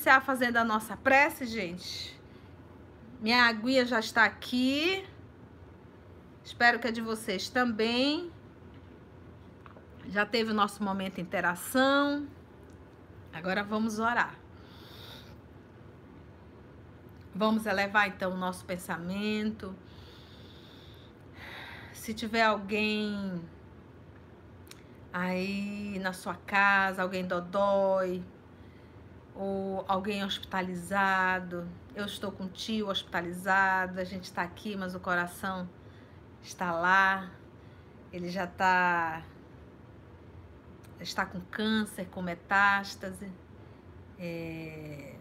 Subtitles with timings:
[0.00, 2.18] Iniciar fazendo a nossa prece, gente.
[3.20, 5.06] Minha aguinha já está aqui.
[6.42, 8.32] Espero que a de vocês também.
[10.08, 12.26] Já teve o nosso momento de interação.
[13.30, 14.34] Agora vamos orar.
[17.34, 19.76] Vamos elevar então o nosso pensamento.
[21.92, 23.38] Se tiver alguém
[25.12, 28.24] aí na sua casa, alguém dodói,
[29.40, 31.66] ou alguém hospitalizado.
[31.94, 35.66] Eu estou com tio hospitalizado, a gente está aqui, mas o coração
[36.42, 37.30] está lá.
[38.12, 39.22] Ele já está
[41.00, 43.32] está com câncer, com metástase.
[44.18, 45.16] É...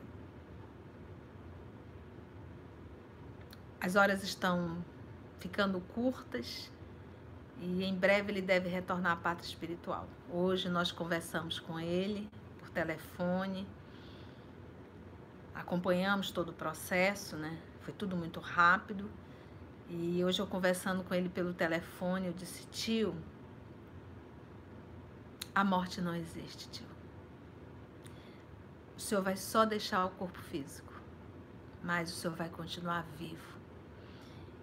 [3.79, 4.83] As horas estão
[5.37, 6.69] ficando curtas
[7.61, 10.09] e em breve ele deve retornar à pátria espiritual.
[10.29, 13.65] Hoje nós conversamos com ele por telefone
[15.53, 17.59] acompanhamos todo o processo, né?
[17.81, 19.09] Foi tudo muito rápido.
[19.89, 23.15] E hoje eu conversando com ele pelo telefone, eu disse: "Tio,
[25.53, 26.87] a morte não existe, tio.
[28.95, 30.93] O senhor vai só deixar o corpo físico,
[31.83, 33.59] mas o senhor vai continuar vivo.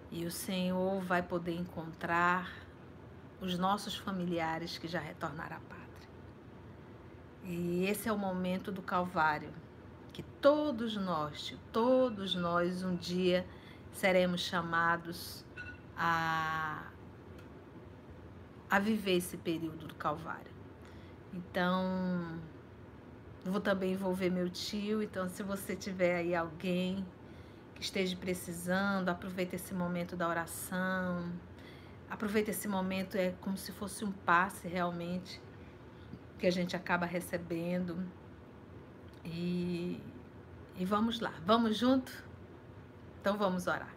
[0.09, 2.49] E o Senhor vai poder encontrar
[3.41, 6.09] os nossos familiares que já retornaram à pátria.
[7.43, 9.51] E esse é o momento do Calvário
[10.17, 13.45] que todos nós, todos nós um dia
[13.91, 15.45] seremos chamados
[15.95, 16.87] a,
[18.67, 20.51] a viver esse período do Calvário.
[21.31, 22.39] Então,
[23.45, 25.03] vou também envolver meu tio.
[25.03, 27.05] Então, se você tiver aí alguém
[27.75, 31.31] que esteja precisando, aproveita esse momento da oração.
[32.09, 35.39] Aproveita esse momento, é como se fosse um passe realmente
[36.39, 38.03] que a gente acaba recebendo
[39.27, 40.01] e,
[40.77, 42.11] e vamos lá, vamos junto?
[43.19, 43.93] Então vamos orar.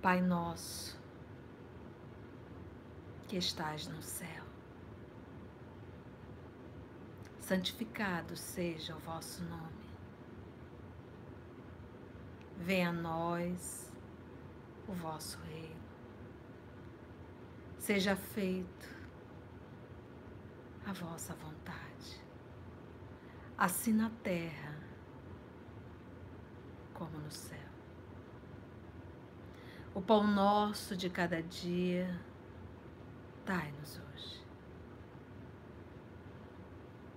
[0.00, 0.96] Pai nosso,
[3.26, 4.44] que estás no céu,
[7.40, 9.85] santificado seja o vosso nome
[12.58, 13.92] Venha a nós
[14.88, 15.76] o vosso reino.
[17.78, 18.88] Seja feito
[20.84, 22.20] a vossa vontade,
[23.56, 24.76] assim na terra
[26.94, 27.58] como no céu.
[29.94, 32.20] O pão nosso de cada dia,
[33.44, 34.44] dai-nos hoje.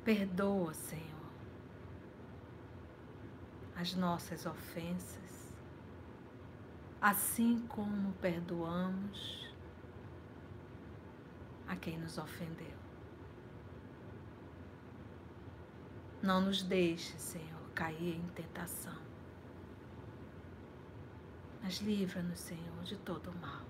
[0.03, 1.31] Perdoa, Senhor,
[3.75, 5.28] as nossas ofensas
[7.01, 9.49] assim como perdoamos
[11.67, 12.77] a quem nos ofendeu.
[16.21, 18.97] Não nos deixe, Senhor, cair em tentação,
[21.61, 23.63] mas livra-nos, Senhor, de todo o mal.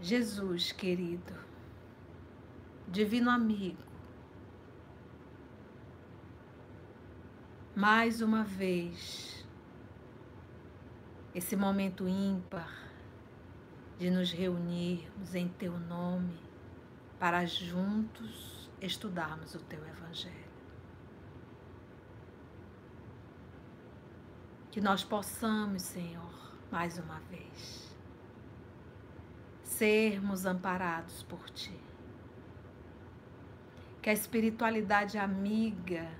[0.00, 1.34] Jesus querido,
[2.88, 3.91] Divino amigo,
[7.74, 9.46] mais uma vez
[11.34, 12.70] esse momento ímpar
[13.98, 16.38] de nos reunirmos em Teu nome
[17.18, 20.52] para juntos estudarmos o Teu Evangelho.
[24.70, 27.96] Que nós possamos, Senhor, mais uma vez,
[29.62, 31.78] sermos amparados por Ti.
[34.02, 36.10] Que a espiritualidade amiga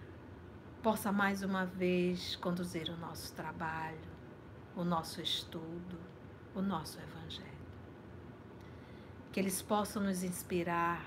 [0.83, 4.11] possa mais uma vez conduzir o nosso trabalho,
[4.75, 5.97] o nosso estudo,
[6.55, 7.53] o nosso Evangelho.
[9.31, 11.05] Que eles possam nos inspirar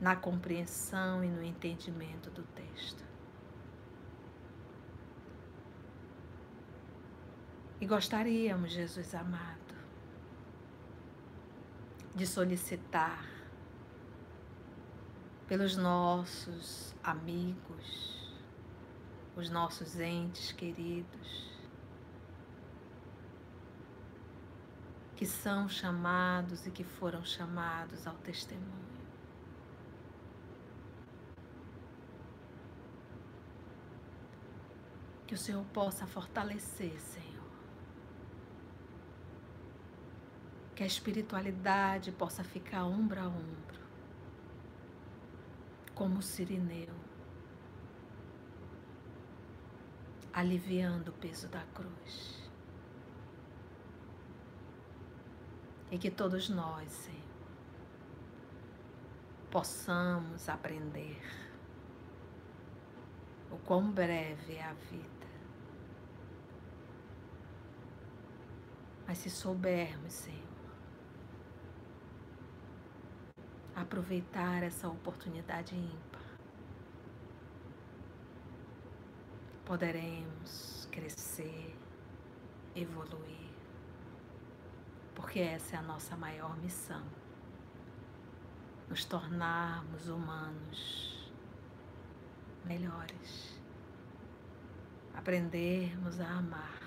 [0.00, 3.04] na compreensão e no entendimento do texto.
[7.78, 9.76] E gostaríamos, Jesus amado,
[12.14, 13.28] de solicitar
[15.46, 18.15] pelos nossos amigos,
[19.36, 21.54] os nossos entes queridos,
[25.14, 28.96] que são chamados e que foram chamados ao testemunho.
[35.26, 37.26] Que o Senhor possa fortalecer, Senhor.
[40.74, 43.80] Que a espiritualidade possa ficar ombro a ombro,
[45.94, 47.05] como o sirineu
[50.36, 52.46] aliviando o peso da cruz.
[55.90, 57.16] E que todos nós, Senhor,
[59.50, 61.22] possamos aprender
[63.50, 65.26] o quão breve é a vida.
[69.06, 70.42] Mas se soubermos, Senhor,
[73.74, 76.05] aproveitar essa oportunidade ímpar,
[79.66, 81.76] poderemos crescer,
[82.74, 83.50] evoluir,
[85.14, 87.02] porque essa é a nossa maior missão
[88.88, 91.32] nos tornarmos humanos
[92.64, 93.60] melhores,
[95.12, 96.80] aprendermos a amar.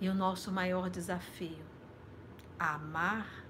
[0.00, 1.64] E o nosso maior desafio,
[2.58, 3.44] amar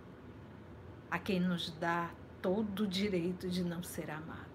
[1.11, 2.11] a quem nos dá
[2.43, 4.54] todo o direito de não ser amada.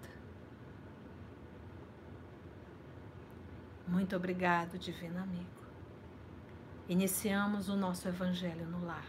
[3.90, 5.66] Muito obrigado, Divino Amigo.
[6.88, 9.04] Iniciamos o nosso Evangelho no lar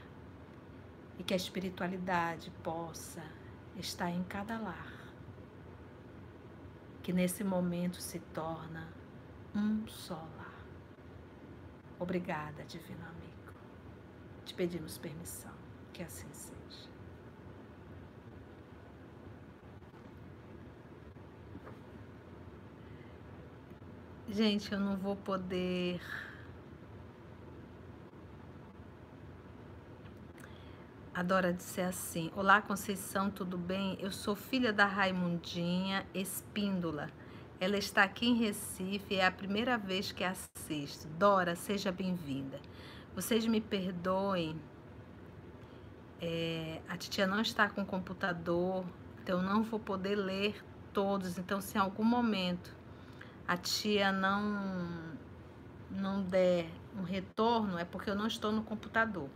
[1.19, 3.21] e que a espiritualidade possa
[3.77, 4.91] estar em cada lar,
[7.03, 8.87] que nesse momento se torna
[9.55, 10.65] um só lar.
[11.99, 13.53] Obrigada, Divino Amigo.
[14.43, 15.53] Te pedimos permissão,
[15.93, 16.90] que assim seja.
[24.33, 25.99] Gente, eu não vou poder
[31.13, 33.97] Adora dizer assim: Olá, Conceição, tudo bem?
[33.99, 37.09] Eu sou filha da Raimundinha Espíndola.
[37.59, 41.09] Ela está aqui em Recife é a primeira vez que assisto.
[41.09, 42.57] Dora, seja bem-vinda.
[43.13, 44.57] Vocês me perdoem.
[46.21, 48.85] É, a titia não está com computador,
[49.21, 50.63] então eu não vou poder ler
[50.93, 51.37] todos.
[51.37, 52.79] Então, se em algum momento
[53.47, 55.17] a tia não,
[55.89, 59.29] não der um retorno, é porque eu não estou no computador.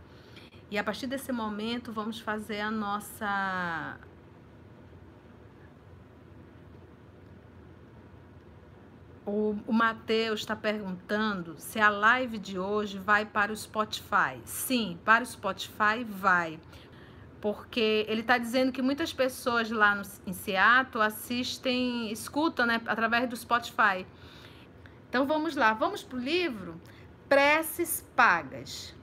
[0.69, 3.97] E a partir desse momento, vamos fazer a nossa.
[9.25, 14.39] O, o Matheus está perguntando se a live de hoje vai para o Spotify.
[14.43, 16.59] Sim, para o Spotify vai.
[17.45, 23.29] Porque ele está dizendo que muitas pessoas lá no, em Seattle assistem, escutam né, através
[23.29, 24.03] do Spotify.
[25.07, 26.81] Então vamos lá, vamos para o livro
[27.29, 28.95] Preces Pagas.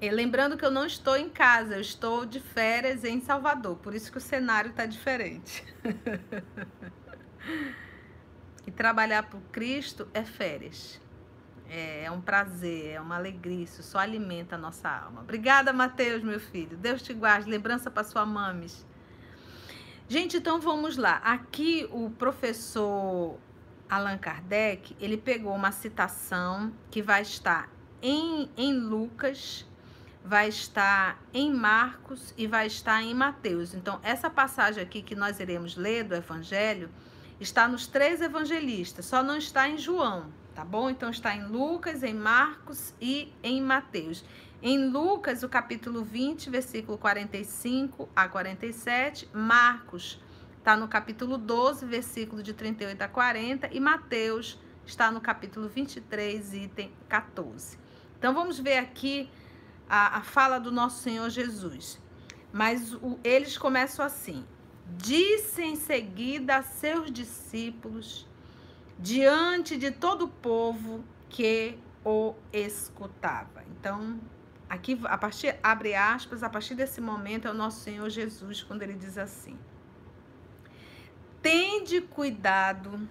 [0.00, 3.94] E lembrando que eu não estou em casa, eu estou de férias em Salvador, por
[3.94, 5.62] isso que o cenário está diferente.
[8.66, 11.00] e trabalhar para Cristo é férias.
[11.72, 15.20] É, é, um prazer, é uma alegria, isso só alimenta a nossa alma.
[15.20, 16.76] Obrigada, Mateus, meu filho.
[16.76, 17.48] Deus te guarde.
[17.48, 18.84] Lembrança para sua mames.
[20.08, 21.18] Gente, então vamos lá.
[21.18, 23.38] Aqui o professor
[23.88, 27.68] Allan Kardec, ele pegou uma citação que vai estar
[28.02, 29.64] em, em Lucas
[30.24, 33.74] vai estar em Marcos e vai estar em Mateus.
[33.74, 36.90] Então, essa passagem aqui que nós iremos ler do Evangelho
[37.40, 40.90] está nos três evangelistas, só não está em João, tá bom?
[40.90, 44.24] Então, está em Lucas, em Marcos e em Mateus.
[44.62, 50.20] Em Lucas, o capítulo 20, versículo 45 a 47, Marcos
[50.58, 56.54] está no capítulo 12, versículo de 38 a 40 e Mateus está no capítulo 23,
[56.54, 57.78] item 14.
[58.18, 59.30] Então, vamos ver aqui
[59.88, 61.98] a, a fala do nosso Senhor Jesus.
[62.52, 64.44] Mas o, eles começam assim:
[64.96, 68.26] disse em seguida a seus discípulos,
[69.00, 73.64] diante de todo o povo que o escutava.
[73.70, 74.20] Então,
[74.68, 78.82] aqui a partir abre aspas, a partir desse momento é o nosso Senhor Jesus quando
[78.82, 79.58] ele diz assim:
[81.40, 83.08] Tende cuidado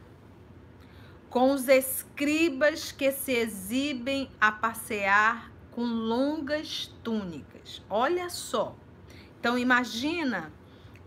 [1.30, 7.84] com os escribas que se exibem a passear com longas túnicas.
[7.90, 8.76] Olha só.
[9.40, 10.52] Então imagina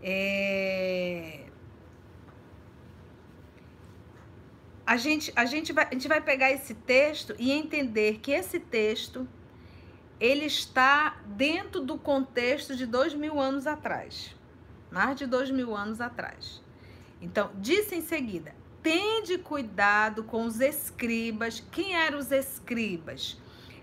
[0.01, 1.42] é...
[4.85, 8.59] a gente a gente vai a gente vai pegar esse texto e entender que esse
[8.59, 9.27] texto
[10.19, 14.35] ele está dentro do contexto de dois mil anos atrás,
[14.91, 16.61] mais de dois mil anos atrás.
[17.21, 21.63] Então disse em seguida: tende cuidado com os escribas.
[21.71, 23.37] Quem eram os escribas?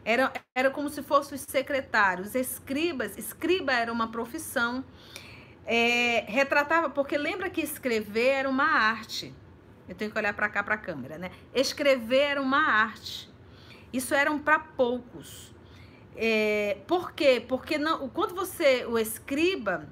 [0.04, 3.16] Era, era como se fossem os secretários, escribas.
[3.16, 4.85] Escriba era uma profissão.
[5.66, 9.35] É, retratava, porque lembra que escrever era uma arte.
[9.90, 11.32] Eu tenho que olhar para cá para a câmera, né?
[11.52, 13.28] Escrever era uma arte.
[13.92, 15.52] Isso eram para poucos.
[16.14, 17.44] É, por quê?
[17.47, 19.88] Porque não, quando você o escriba,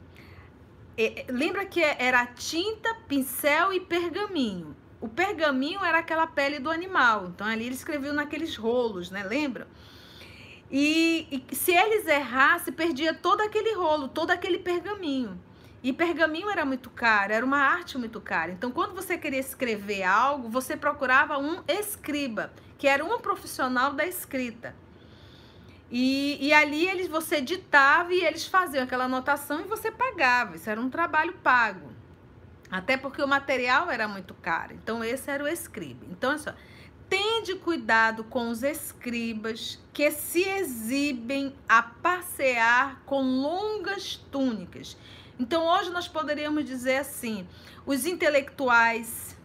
[0.97, 4.77] é, lembra que era tinta, pincel e pergaminho.
[5.01, 7.27] o pergaminho era aquela pele do animal.
[7.35, 9.25] Então ali ele escreveu naqueles rolos, né?
[9.25, 9.67] Lembra?
[10.71, 15.41] E, e se eles errassem, perdia todo aquele rolo, todo aquele pergaminho.
[15.83, 18.51] E pergaminho era muito caro, era uma arte muito cara.
[18.51, 24.05] Então, quando você queria escrever algo, você procurava um escriba, que era um profissional da
[24.05, 24.75] escrita.
[25.91, 30.57] E, e ali eles, você ditava e eles faziam aquela anotação e você pagava.
[30.57, 31.93] Isso era um trabalho pago.
[32.71, 34.75] Até porque o material era muito caro.
[34.75, 36.05] Então, esse era o escriba.
[36.11, 36.53] Então, é só.
[37.09, 44.95] Tende cuidado com os escribas que se exibem a passear com longas túnicas.
[45.39, 47.47] Então, hoje nós poderíamos dizer assim:
[47.87, 49.37] os intelectuais,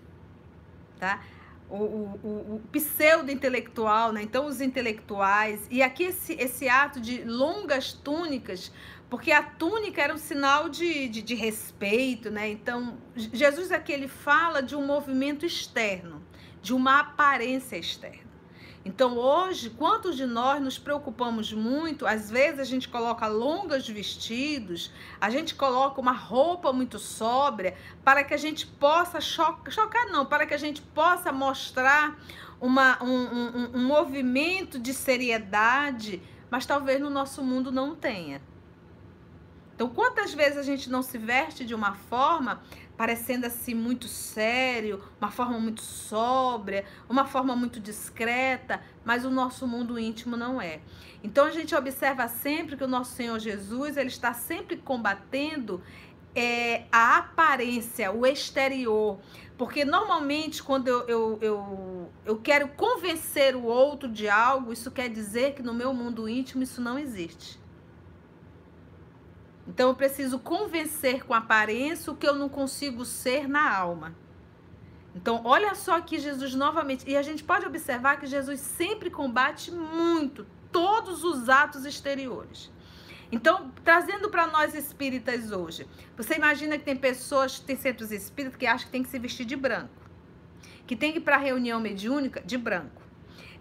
[0.99, 1.21] tá?
[1.69, 4.21] O, o, o, o pseudo-intelectual, né?
[4.21, 5.67] Então, os intelectuais.
[5.71, 8.71] E aqui esse, esse ato de longas túnicas
[9.13, 12.49] porque a túnica era um sinal de, de, de, respeito, né?
[12.49, 16.19] Então, Jesus aqui ele fala de um movimento externo,
[16.63, 18.32] de uma aparência externa.
[18.85, 22.05] Então, hoje, quantos de nós nos preocupamos muito?
[22.05, 28.25] Às vezes a gente coloca longas vestidos, a gente coloca uma roupa muito sóbria para
[28.25, 32.19] que a gente possa chocar, chocar não, para que a gente possa mostrar
[32.59, 38.41] uma, um, um, um movimento de seriedade, mas talvez no nosso mundo não tenha.
[39.75, 42.61] Então, quantas vezes a gente não se veste de uma forma
[42.97, 49.67] parecendo assim muito sério, uma forma muito sóbria, uma forma muito discreta, mas o nosso
[49.67, 50.79] mundo íntimo não é.
[51.23, 55.81] Então a gente observa sempre que o nosso Senhor Jesus ele está sempre combatendo
[56.35, 59.19] é, a aparência, o exterior.
[59.57, 65.09] Porque normalmente, quando eu, eu, eu, eu quero convencer o outro de algo, isso quer
[65.09, 67.62] dizer que no meu mundo íntimo isso não existe.
[69.67, 74.15] Então eu preciso convencer com aparência o que eu não consigo ser na alma.
[75.15, 77.07] Então, olha só aqui Jesus novamente.
[77.07, 82.71] E a gente pode observar que Jesus sempre combate muito todos os atos exteriores.
[83.31, 88.65] Então, trazendo para nós espíritas hoje, você imagina que tem pessoas, tem centros espíritas que
[88.65, 89.89] acham que tem que se vestir de branco,
[90.85, 93.01] que tem que ir para reunião mediúnica de branco,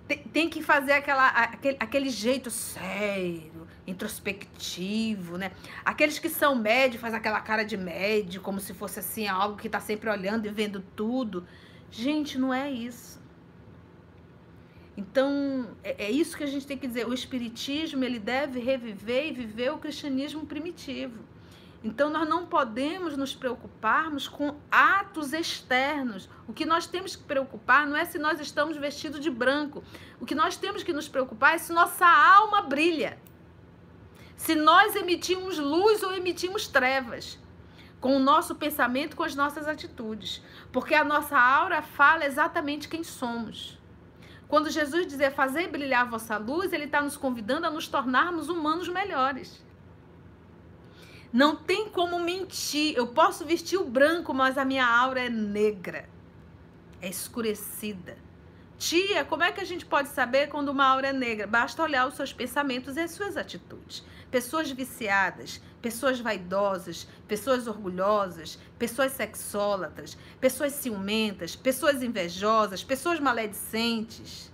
[0.06, 5.52] tem, tem que fazer aquela, aquele, aquele jeito sério, introspectivo, né?
[5.84, 9.66] Aqueles que são médios faz aquela cara de médio, como se fosse assim algo que
[9.66, 11.46] está sempre olhando e vendo tudo.
[11.90, 13.20] Gente, não é isso.
[14.96, 17.06] Então, é, é, isso que a gente tem que dizer.
[17.06, 21.18] O espiritismo, ele deve reviver e viver o cristianismo primitivo.
[21.82, 26.30] Então, nós não podemos nos preocuparmos com atos externos.
[26.46, 29.82] O que nós temos que preocupar não é se nós estamos vestidos de branco.
[30.20, 33.18] O que nós temos que nos preocupar é se nossa alma brilha
[34.42, 37.38] se nós emitimos luz ou emitimos trevas
[38.00, 40.42] com o nosso pensamento, com as nossas atitudes.
[40.72, 43.78] Porque a nossa aura fala exatamente quem somos.
[44.48, 48.48] Quando Jesus dizer fazer brilhar a vossa luz, ele está nos convidando a nos tornarmos
[48.48, 49.64] humanos melhores.
[51.32, 52.96] Não tem como mentir.
[52.96, 56.08] Eu posso vestir o branco, mas a minha aura é negra,
[57.00, 58.18] é escurecida.
[58.76, 61.46] Tia, como é que a gente pode saber quando uma aura é negra?
[61.46, 68.58] Basta olhar os seus pensamentos e as suas atitudes pessoas viciadas, pessoas vaidosas, pessoas orgulhosas,
[68.78, 74.50] pessoas sexólatras, pessoas ciumentas, pessoas invejosas, pessoas maledicentes.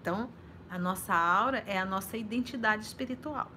[0.00, 0.30] Então,
[0.68, 3.52] a nossa aura é a nossa identidade espiritual.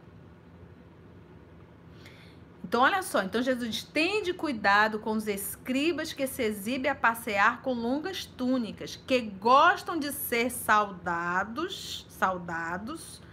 [2.65, 6.95] Então, olha só, então Jesus diz: tende cuidado com os escribas que se exibem a
[6.95, 13.23] passear com longas túnicas, que gostam de ser saudados, saudados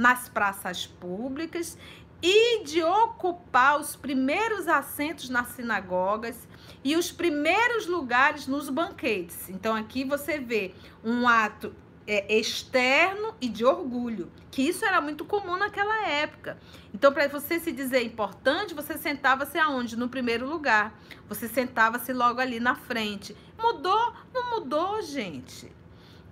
[0.00, 1.76] nas praças públicas
[2.22, 6.48] e de ocupar os primeiros assentos nas sinagogas
[6.82, 9.50] e os primeiros lugares nos banquetes.
[9.50, 11.74] Então aqui você vê um ato
[12.06, 16.58] é, externo e de orgulho, que isso era muito comum naquela época.
[16.94, 19.96] Então, para você se dizer importante, você sentava-se aonde?
[19.96, 20.98] No primeiro lugar.
[21.28, 23.36] Você sentava-se logo ali na frente.
[23.56, 24.14] Mudou?
[24.34, 25.70] Não mudou, gente.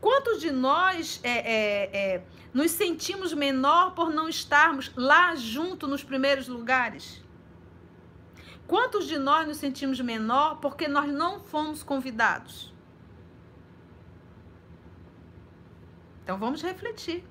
[0.00, 2.24] Quantos de nós é, é, é,
[2.54, 7.24] nos sentimos menor por não estarmos lá junto nos primeiros lugares?
[8.66, 12.72] Quantos de nós nos sentimos menor porque nós não fomos convidados?
[16.22, 17.24] Então vamos refletir.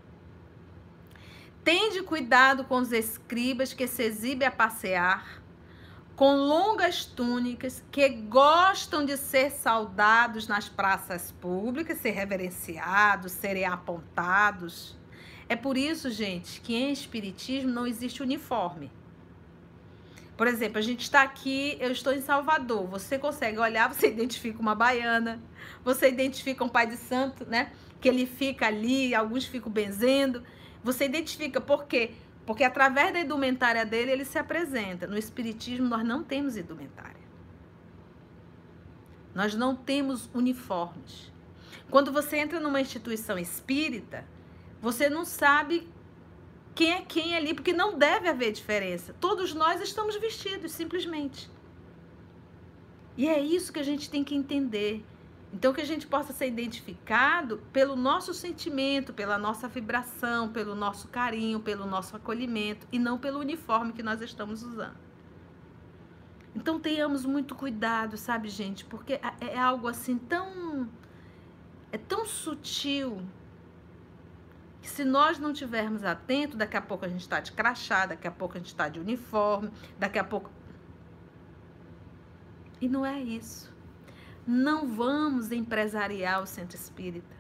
[1.63, 5.36] Tende cuidado com os escribas que se exibem a passear
[6.17, 14.97] com longas túnicas, que gostam de ser saudados nas praças públicas, ser reverenciados, serem apontados.
[15.47, 18.91] É por isso, gente, que em espiritismo não existe uniforme.
[20.35, 22.87] Por exemplo, a gente está aqui, eu estou em Salvador.
[22.87, 25.39] Você consegue olhar, você identifica uma baiana,
[25.85, 27.71] você identifica um pai de santo, né?
[28.01, 30.43] Que ele fica ali, alguns ficam benzendo.
[30.83, 32.15] Você identifica por quê?
[32.47, 35.05] Porque através da indumentária dele ele se apresenta.
[35.05, 37.27] No espiritismo nós não temos indumentária.
[39.35, 41.29] Nós não temos uniformes.
[41.91, 44.25] Quando você entra numa instituição espírita,
[44.81, 45.89] você não sabe
[46.73, 49.13] quem é quem ali, porque não deve haver diferença.
[49.19, 51.51] Todos nós estamos vestidos, simplesmente.
[53.17, 55.03] E é isso que a gente tem que entender.
[55.53, 61.07] Então, que a gente possa ser identificado pelo nosso sentimento, pela nossa vibração, pelo nosso
[61.07, 64.97] carinho, pelo nosso acolhimento e não pelo uniforme que nós estamos usando.
[66.53, 68.83] Então, tenhamos muito cuidado, sabe, gente?
[68.83, 70.89] Porque é, é algo assim tão.
[71.91, 73.21] É tão sutil
[74.81, 78.27] que se nós não tivermos atento, daqui a pouco a gente está de crachá, daqui
[78.27, 80.51] a pouco a gente está de uniforme, daqui a pouco.
[82.81, 83.76] E não é isso.
[84.47, 87.35] Não vamos empresariar o centro espírita.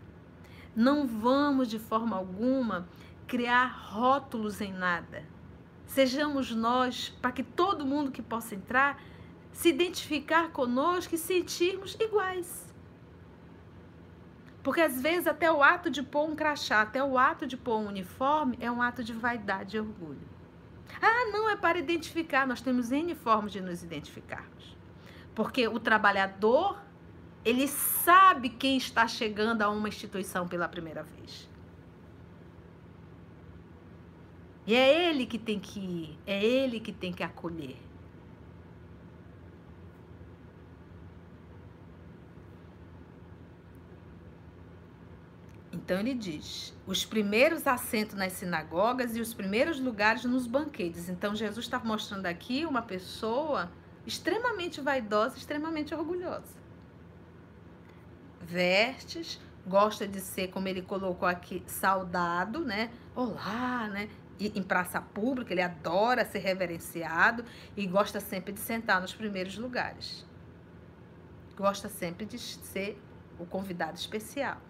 [0.75, 2.87] Não vamos, de forma alguma,
[3.25, 5.23] criar rótulos em nada.
[5.85, 9.01] Sejamos nós, para que todo mundo que possa entrar
[9.57, 12.67] se identificar conosco e sentirmos iguais.
[14.61, 17.77] Porque às vezes até o ato de pôr um crachá, até o ato de pôr
[17.77, 20.27] um uniforme é um ato de vaidade e orgulho.
[21.01, 22.45] Ah, não, é para identificar.
[22.45, 24.77] Nós temos N formas de nos identificarmos.
[25.33, 26.77] Porque o trabalhador,
[27.47, 31.49] ele sabe quem está chegando a uma instituição pela primeira vez.
[34.65, 37.77] E é ele que tem que ir, é ele que tem que acolher.
[45.71, 51.07] Então ele diz: os primeiros assentos nas sinagogas e os primeiros lugares nos banquetes.
[51.07, 53.71] Então Jesus está mostrando aqui uma pessoa
[54.05, 56.66] extremamente vaidosa, extremamente orgulhosa.
[58.47, 62.89] Vestes, gosta de ser, como ele colocou aqui, saudado, né?
[63.13, 64.09] Olá, né?
[64.39, 67.43] E em praça pública, ele adora ser reverenciado
[67.75, 70.25] e gosta sempre de sentar nos primeiros lugares.
[71.57, 72.97] Gosta sempre de ser
[73.37, 74.61] o convidado especial.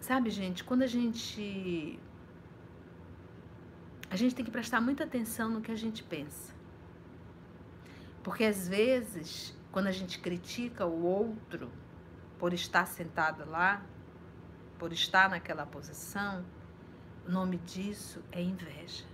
[0.00, 1.98] Sabe, gente, quando a gente.
[4.08, 6.51] A gente tem que prestar muita atenção no que a gente pensa.
[8.22, 11.70] Porque às vezes, quando a gente critica o outro
[12.38, 13.84] por estar sentado lá,
[14.78, 16.44] por estar naquela posição,
[17.26, 19.04] o nome disso é inveja.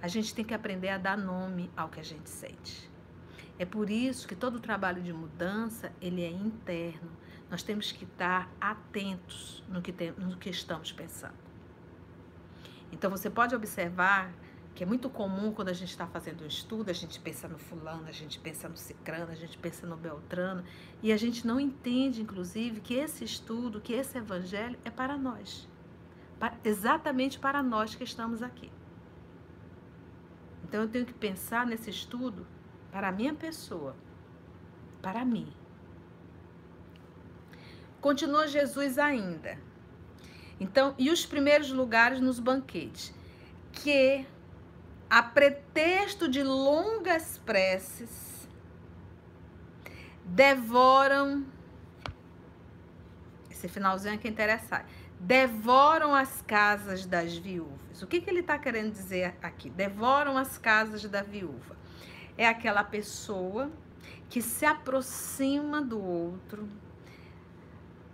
[0.00, 2.90] A gente tem que aprender a dar nome ao que a gente sente.
[3.58, 7.10] É por isso que todo o trabalho de mudança, ele é interno
[7.50, 11.38] nós temos que estar atentos no que, tem, no que estamos pensando.
[12.90, 14.32] Então você pode observar
[14.74, 17.58] que é muito comum quando a gente está fazendo um estudo, a gente pensa no
[17.58, 20.64] fulano, a gente pensa no cicrano, a gente pensa no beltrano,
[21.00, 25.68] e a gente não entende, inclusive, que esse estudo, que esse evangelho é para nós.
[26.64, 28.70] exatamente para nós que estamos aqui.
[30.64, 32.44] Então eu tenho que pensar nesse estudo
[32.90, 33.94] para a minha pessoa,
[35.00, 35.52] para mim.
[38.00, 39.56] Continua Jesus ainda.
[40.58, 43.14] Então, e os primeiros lugares nos banquetes,
[43.72, 44.26] que
[45.08, 48.48] a pretexto de longas preces
[50.24, 51.44] devoram
[53.64, 54.84] esse finalzinho é interessante.
[55.18, 58.02] Devoram as casas das viúvas.
[58.02, 59.70] O que, que ele está querendo dizer aqui?
[59.70, 61.74] Devoram as casas da viúva.
[62.36, 63.70] É aquela pessoa
[64.28, 66.68] que se aproxima do outro,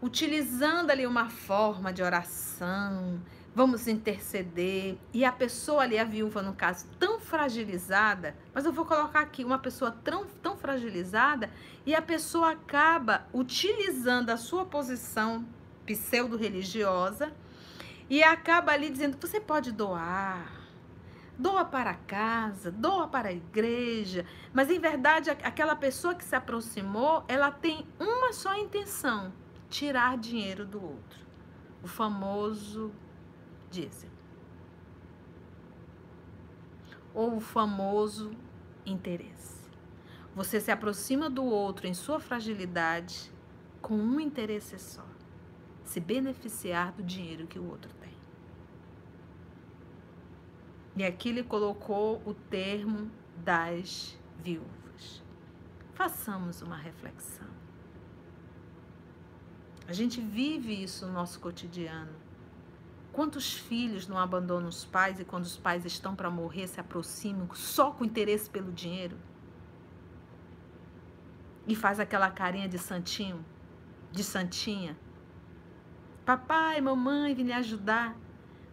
[0.01, 3.21] utilizando ali uma forma de oração,
[3.55, 4.97] vamos interceder.
[5.13, 9.45] E a pessoa ali, a viúva, no caso, tão fragilizada, mas eu vou colocar aqui
[9.45, 11.51] uma pessoa tão, tão fragilizada,
[11.85, 15.47] e a pessoa acaba utilizando a sua posição
[15.85, 17.33] pseudo-religiosa
[18.09, 20.59] e acaba ali dizendo: você pode doar.
[21.39, 27.25] Doa para casa, doa para a igreja, mas em verdade aquela pessoa que se aproximou,
[27.27, 29.33] ela tem uma só intenção,
[29.71, 31.19] tirar dinheiro do outro.
[31.83, 32.93] O famoso
[33.71, 34.13] dízimo.
[37.15, 38.31] Ou o famoso
[38.85, 39.61] interesse.
[40.35, 43.33] Você se aproxima do outro em sua fragilidade
[43.81, 45.05] com um interesse só:
[45.85, 48.11] se beneficiar do dinheiro que o outro tem.
[50.97, 55.23] E aqui ele colocou o termo das viúvas.
[55.95, 57.49] Façamos uma reflexão.
[59.87, 62.20] A gente vive isso no nosso cotidiano.
[63.21, 67.47] Quantos filhos não abandonam os pais e quando os pais estão para morrer se aproximam
[67.53, 69.15] só com interesse pelo dinheiro?
[71.67, 73.45] E faz aquela carinha de santinho,
[74.11, 74.97] de santinha.
[76.25, 78.17] Papai, mamãe, vim lhe ajudar.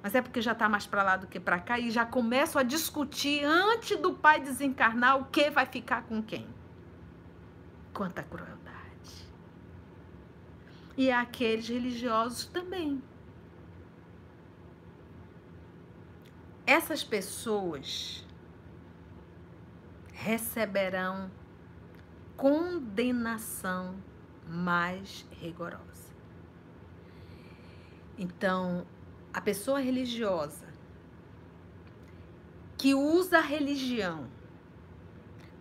[0.01, 2.57] Mas é porque já está mais para lá do que para cá e já começam
[2.57, 6.47] a discutir antes do pai desencarnar o que vai ficar com quem.
[7.93, 9.27] Quanta crueldade.
[10.95, 13.03] E aqueles religiosos também
[16.67, 18.27] essas pessoas
[20.11, 21.31] receberão
[22.35, 23.95] condenação
[24.45, 26.11] mais rigorosa.
[28.17, 28.85] Então,
[29.33, 30.67] a pessoa religiosa
[32.77, 34.27] que usa a religião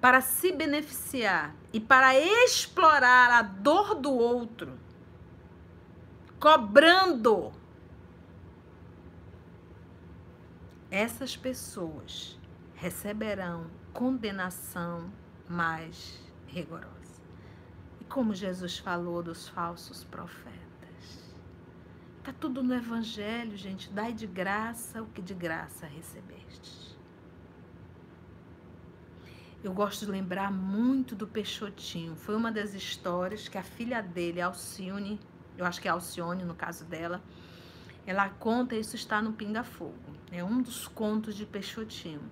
[0.00, 4.78] para se beneficiar e para explorar a dor do outro,
[6.40, 7.52] cobrando
[10.90, 12.38] essas pessoas
[12.74, 15.10] receberão condenação
[15.48, 17.22] mais rigorosa.
[18.00, 21.34] E como Jesus falou dos falsos profetas.
[22.18, 23.90] Está tudo no Evangelho, gente.
[23.90, 26.96] Dai de graça o que de graça recebestes.
[29.62, 32.14] Eu gosto de lembrar muito do Peixotinho.
[32.14, 35.18] Foi uma das histórias que a filha dele, Alcione,
[35.56, 37.22] eu acho que é Alcione no caso dela,
[38.06, 40.15] ela conta, isso está no Pinga Fogo.
[40.30, 42.22] É um dos contos de Peixotinho.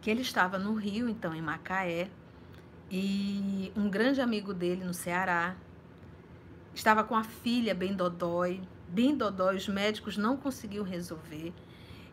[0.00, 2.10] Que ele estava no Rio, então em Macaé,
[2.90, 5.56] e um grande amigo dele no Ceará
[6.74, 11.52] estava com a filha bem dodói, bem dodói, os médicos não conseguiam resolver.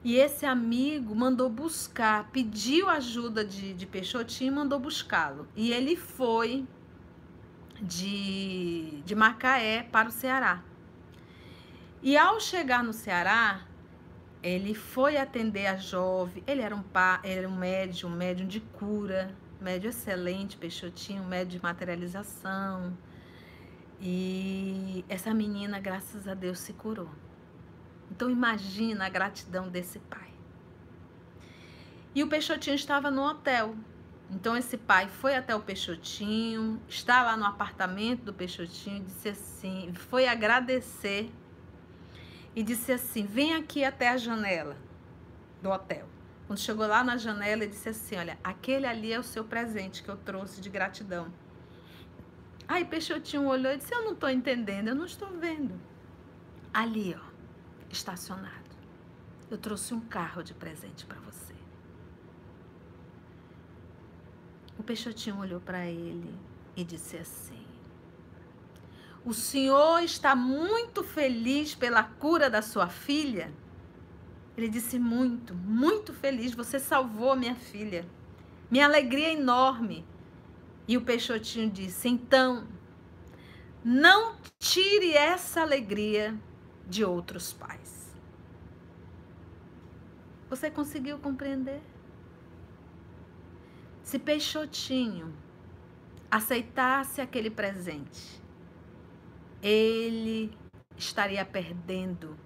[0.04, 5.48] E esse amigo mandou buscar, pediu ajuda de, de Peixotinho mandou buscá-lo.
[5.56, 6.68] E ele foi
[7.82, 10.64] de, de Macaé para o Ceará.
[12.02, 13.67] E ao chegar no Ceará,
[14.42, 16.44] ele foi atender a jovem.
[16.46, 21.58] Ele era um, pá, era um médium, um médium de cura, médium excelente, Peixotinho, médium
[21.58, 22.98] de materialização.
[24.00, 27.10] E essa menina, graças a Deus, se curou.
[28.12, 30.32] Então imagina a gratidão desse pai.
[32.14, 33.76] E o Peixotinho estava no hotel.
[34.30, 39.94] Então esse pai foi até o Peixotinho, está lá no apartamento do Peixotinho, disse assim,
[39.94, 41.32] foi agradecer
[42.58, 44.76] e disse assim: Vem aqui até a janela
[45.62, 46.08] do hotel.
[46.48, 50.02] Quando chegou lá na janela, ele disse assim: Olha, aquele ali é o seu presente
[50.02, 51.32] que eu trouxe de gratidão.
[52.68, 55.80] Aí Peixotinho olhou e disse: Eu não estou entendendo, eu não estou vendo.
[56.74, 57.32] Ali, ó,
[57.92, 58.76] estacionado.
[59.52, 61.54] Eu trouxe um carro de presente para você.
[64.80, 66.36] O Peixotinho olhou para ele
[66.76, 67.67] e disse assim:
[69.28, 73.54] o senhor está muito feliz pela cura da sua filha?
[74.56, 76.54] Ele disse: Muito, muito feliz.
[76.54, 78.08] Você salvou minha filha.
[78.72, 80.06] Minha alegria é enorme.
[80.88, 82.66] E o Peixotinho disse: Então,
[83.84, 86.34] não tire essa alegria
[86.88, 88.16] de outros pais.
[90.50, 91.82] Você conseguiu compreender?
[94.02, 95.36] Se Peixotinho
[96.32, 98.47] aceitasse aquele presente
[99.68, 100.58] ele
[100.96, 102.38] estaria perdendo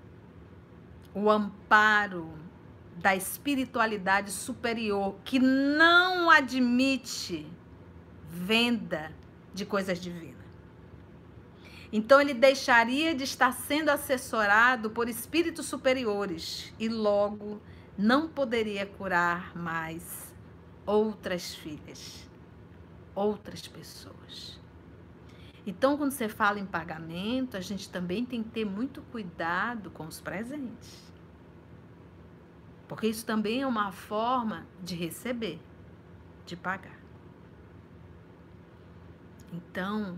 [1.13, 2.33] o amparo
[2.95, 7.47] da espiritualidade superior que não admite
[8.27, 9.11] venda
[9.53, 10.31] de coisas divinas.
[11.93, 17.61] Então ele deixaria de estar sendo assessorado por espíritos superiores e logo
[17.97, 20.33] não poderia curar mais
[20.85, 22.27] outras filhas,
[23.13, 24.60] outras pessoas.
[25.65, 30.07] Então, quando você fala em pagamento, a gente também tem que ter muito cuidado com
[30.07, 31.11] os presentes.
[32.87, 35.61] Porque isso também é uma forma de receber,
[36.45, 36.99] de pagar.
[39.53, 40.17] Então,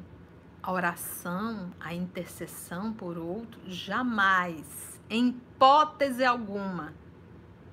[0.62, 6.94] a oração, a intercessão por outro, jamais, em hipótese alguma,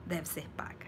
[0.05, 0.87] deve ser paga.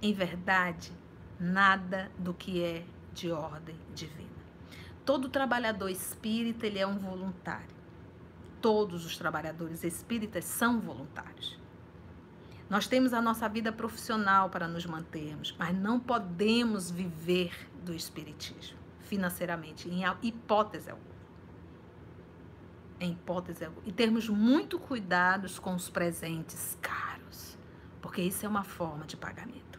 [0.00, 0.92] Em verdade,
[1.38, 4.33] nada do que é de ordem divina.
[5.04, 7.74] Todo trabalhador espírita, ele é um voluntário.
[8.60, 11.58] Todos os trabalhadores espíritas são voluntários.
[12.70, 18.84] Nós temos a nossa vida profissional para nos mantermos, mas não podemos viver do espiritismo
[19.04, 21.14] financeiramente, em hipótese alguma.
[22.98, 23.86] Em hipótese alguma.
[23.86, 27.56] E termos muito cuidados com os presentes caros,
[28.00, 29.73] porque isso é uma forma de pagamento.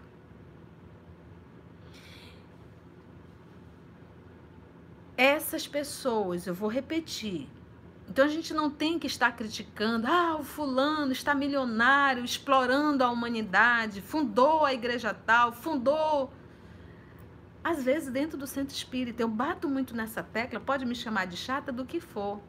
[5.17, 7.47] Essas pessoas, eu vou repetir,
[8.07, 13.09] Então a gente não tem que estar criticando, ah, o fulano está milionário, explorando a
[13.09, 16.31] humanidade, fundou a igreja tal, fundou.
[17.63, 21.35] Às vezes, dentro do centro espírita, eu bato muito nessa tecla, pode me chamar de
[21.35, 22.39] chata do que for.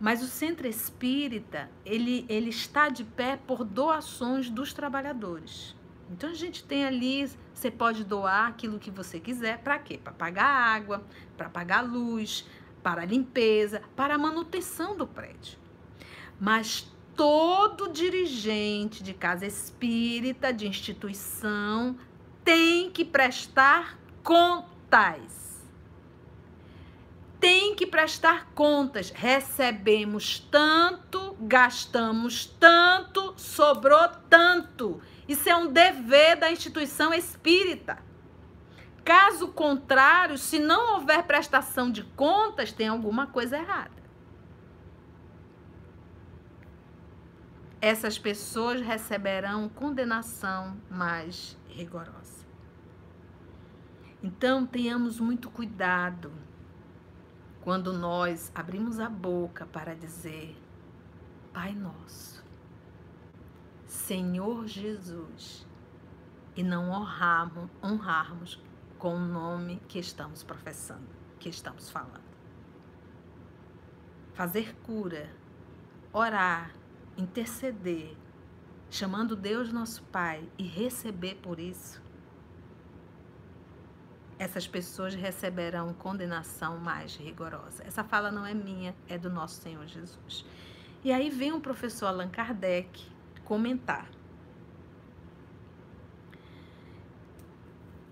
[0.00, 5.76] Mas o centro espírita, ele, ele está de pé por doações dos trabalhadores.
[6.10, 9.98] Então a gente tem ali, você pode doar aquilo que você quiser, para quê?
[10.02, 11.04] Para pagar água,
[11.36, 12.46] para pagar luz,
[12.82, 15.58] para limpeza, para manutenção do prédio.
[16.40, 21.96] Mas todo dirigente de casa espírita, de instituição,
[22.44, 25.58] tem que prestar contas.
[27.40, 29.10] Tem que prestar contas.
[29.10, 35.00] Recebemos tanto, gastamos tanto, sobrou tanto.
[35.28, 37.98] Isso é um dever da instituição espírita.
[39.04, 43.98] Caso contrário, se não houver prestação de contas, tem alguma coisa errada.
[47.80, 52.46] Essas pessoas receberão condenação mais rigorosa.
[54.22, 56.32] Então, tenhamos muito cuidado
[57.60, 60.56] quando nós abrimos a boca para dizer:
[61.52, 62.37] Pai Nosso,
[64.08, 65.66] Senhor Jesus,
[66.56, 68.58] e não honrarmos, honrarmos
[68.98, 71.06] com o nome que estamos professando,
[71.38, 72.24] que estamos falando.
[74.32, 75.30] Fazer cura,
[76.10, 76.74] orar,
[77.18, 78.16] interceder,
[78.88, 82.02] chamando Deus nosso Pai e receber por isso,
[84.38, 87.84] essas pessoas receberão condenação mais rigorosa.
[87.84, 90.46] Essa fala não é minha, é do nosso Senhor Jesus.
[91.04, 93.17] E aí vem o professor Allan Kardec
[93.48, 94.06] comentar.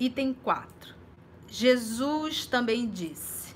[0.00, 0.94] Item 4.
[1.46, 3.54] Jesus também disse: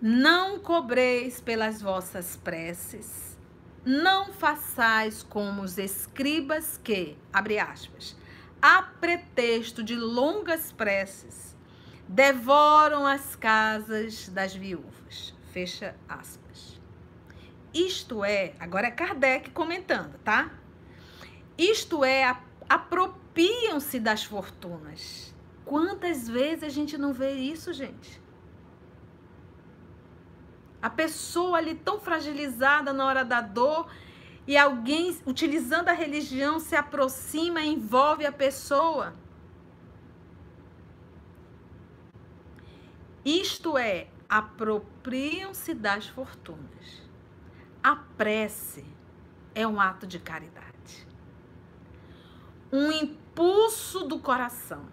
[0.00, 3.36] Não cobreis pelas vossas preces,
[3.84, 8.16] não façais como os escribas que, abre aspas,
[8.62, 11.56] a pretexto de longas preces,
[12.06, 15.34] devoram as casas das viúvas.
[15.52, 16.79] Fecha aspas.
[17.72, 20.50] Isto é, agora é Kardec comentando, tá?
[21.56, 22.36] Isto é
[22.68, 25.34] apropriam-se das fortunas.
[25.64, 28.20] Quantas vezes a gente não vê isso, gente?
[30.82, 33.88] A pessoa ali tão fragilizada na hora da dor
[34.46, 39.14] e alguém utilizando a religião se aproxima envolve a pessoa.
[43.24, 47.09] Isto é, apropriam-se das fortunas.
[47.82, 48.84] A prece
[49.54, 50.70] é um ato de caridade
[52.72, 54.86] um impulso do coração.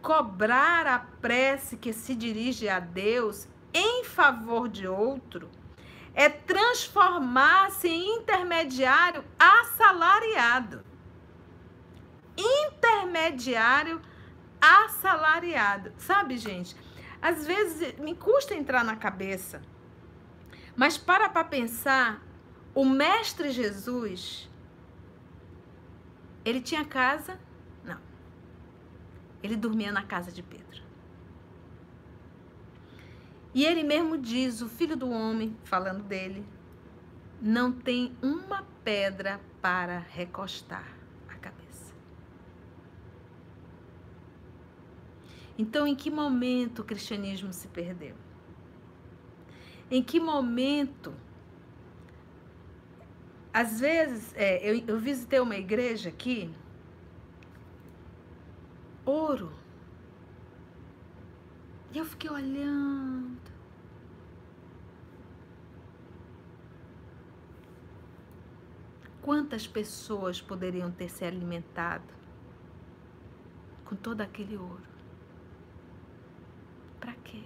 [0.00, 5.50] Cobrar a prece que se dirige a Deus em favor de outro
[6.14, 10.84] é transformar-se em intermediário assalariado.
[12.36, 14.00] Intermediário
[14.60, 15.92] assalariado.
[15.98, 16.76] Sabe, gente?
[17.20, 19.60] Às vezes me custa entrar na cabeça,
[20.78, 22.24] mas para para pensar,
[22.72, 24.48] o Mestre Jesus
[26.44, 27.36] ele tinha casa?
[27.84, 27.98] Não.
[29.42, 30.82] Ele dormia na casa de Pedro.
[33.52, 36.46] E ele mesmo diz, o filho do homem, falando dele,
[37.42, 40.86] não tem uma pedra para recostar
[41.28, 41.92] a cabeça.
[45.58, 48.14] Então, em que momento o cristianismo se perdeu?
[49.90, 51.14] Em que momento
[53.52, 56.48] às vezes, é, eu, eu visitei uma igreja aqui,
[59.04, 59.52] ouro.
[61.92, 63.36] E eu fiquei olhando.
[69.22, 72.14] Quantas pessoas poderiam ter se alimentado
[73.84, 74.86] com todo aquele ouro?
[77.00, 77.42] Para quê?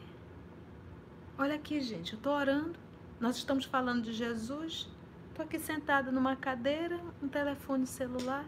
[1.43, 2.79] Olha aqui, gente, eu estou orando.
[3.19, 4.89] Nós estamos falando de Jesus.
[5.29, 8.45] Estou aqui sentada numa cadeira, um telefone celular.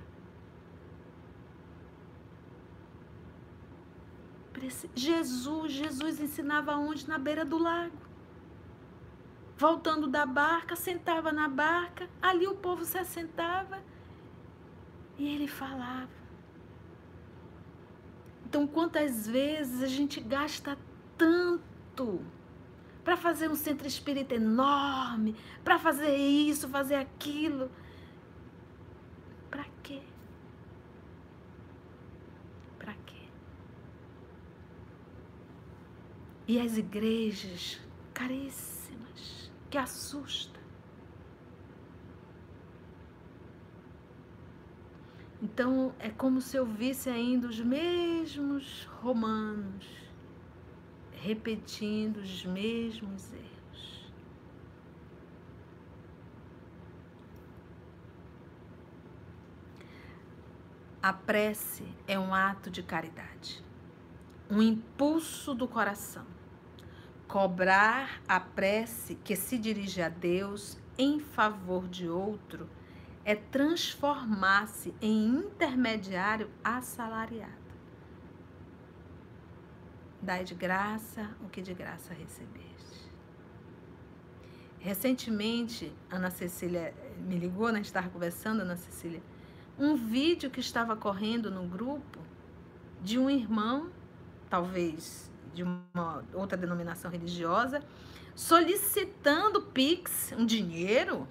[4.95, 7.09] Jesus, Jesus ensinava onde?
[7.09, 7.99] Na beira do lago.
[9.59, 13.83] Voltando da barca, sentava na barca, ali o povo se assentava
[15.19, 16.15] e ele falava.
[18.47, 20.79] Então, quantas vezes a gente gasta
[21.19, 22.25] tanto
[23.05, 27.71] para fazer um centro espírita enorme, para fazer isso, fazer aquilo.
[29.51, 30.01] Para quê?
[32.79, 33.29] Para quê?
[36.49, 37.79] E as igrejas
[38.15, 40.59] caríssimas, que assusta.
[45.43, 50.04] Então é como se eu visse ainda os mesmos romanos
[51.25, 54.13] repetindo os mesmos erros.
[61.03, 63.65] A prece é um ato de caridade,
[64.51, 66.27] um impulso do coração.
[67.27, 72.69] Cobrar a prece que se dirige a Deus em favor de outro
[73.25, 77.64] é transformar-se em intermediário assalariado.
[80.25, 83.13] Dai de graça o que de graça recebeste.
[84.79, 87.83] Recentemente, Ana Cecília me ligou, né?
[87.83, 89.23] Estava conversando, Ana Cecília,
[89.79, 92.21] um vídeo que estava correndo no grupo
[93.03, 93.91] de um irmão,
[94.49, 97.83] talvez de uma outra denominação religiosa,
[98.35, 101.29] solicitando Pix, um dinheiro,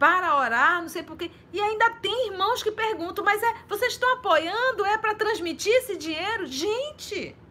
[0.00, 1.30] para orar, não sei porquê.
[1.52, 4.84] E ainda tem irmãos que perguntam, mas é, vocês estão apoiando?
[4.84, 6.44] É para transmitir esse dinheiro?
[6.44, 7.43] Gente!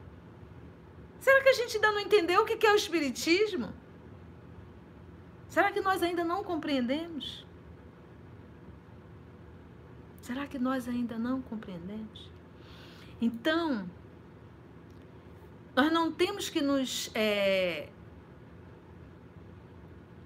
[1.24, 3.74] Será que a gente ainda não entendeu o que é o Espiritismo?
[5.48, 7.48] Será que nós ainda não compreendemos?
[10.22, 12.30] Será que nós ainda não compreendemos?
[13.22, 13.90] Então,
[15.74, 17.88] nós não temos que nos, é,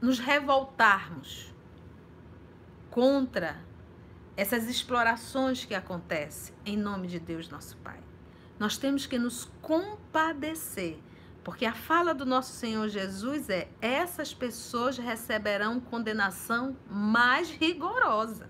[0.01, 1.53] nos revoltarmos
[2.89, 3.63] contra
[4.36, 8.06] essas explorações que acontecem em nome de Deus, nosso Pai.
[8.59, 10.97] Nós temos que nos compadecer,
[11.43, 18.49] porque a fala do nosso Senhor Jesus é: essas pessoas receberão condenação mais rigorosa.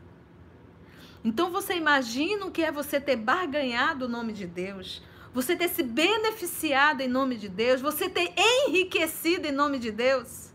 [1.23, 5.67] Então você imagina o que é você ter barganhado o nome de Deus, você ter
[5.67, 10.47] se beneficiado em nome de Deus, você ter enriquecido em nome de Deus?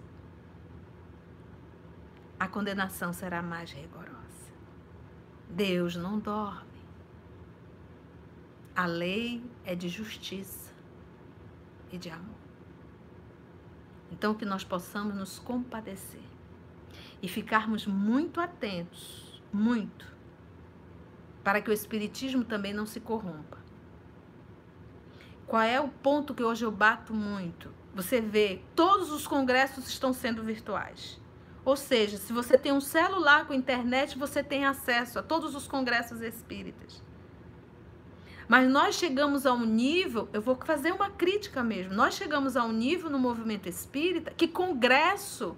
[2.42, 4.50] a condenação será mais rigorosa.
[5.48, 6.71] Deus não dorme.
[8.74, 10.72] A lei é de justiça
[11.90, 12.42] e de amor.
[14.11, 16.22] Então, que nós possamos nos compadecer
[17.20, 20.06] e ficarmos muito atentos, muito,
[21.44, 23.58] para que o Espiritismo também não se corrompa.
[25.46, 27.70] Qual é o ponto que hoje eu bato muito?
[27.94, 31.20] Você vê, todos os congressos estão sendo virtuais.
[31.62, 35.68] Ou seja, se você tem um celular com internet, você tem acesso a todos os
[35.68, 37.02] congressos espíritas.
[38.52, 42.62] Mas nós chegamos a um nível, eu vou fazer uma crítica mesmo, nós chegamos a
[42.62, 45.56] um nível no movimento espírita que congresso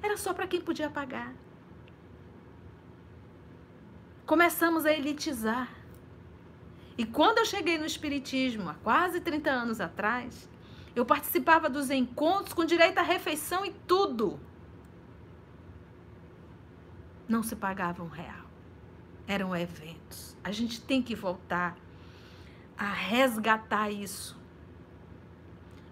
[0.00, 1.34] era só para quem podia pagar.
[4.24, 5.68] Começamos a elitizar.
[6.96, 10.48] E quando eu cheguei no Espiritismo, há quase 30 anos atrás,
[10.94, 14.38] eu participava dos encontros com direito à refeição e tudo
[17.28, 18.46] não se pagava um real.
[19.26, 20.36] Eram eventos.
[20.44, 21.76] A gente tem que voltar
[22.76, 24.38] a resgatar isso.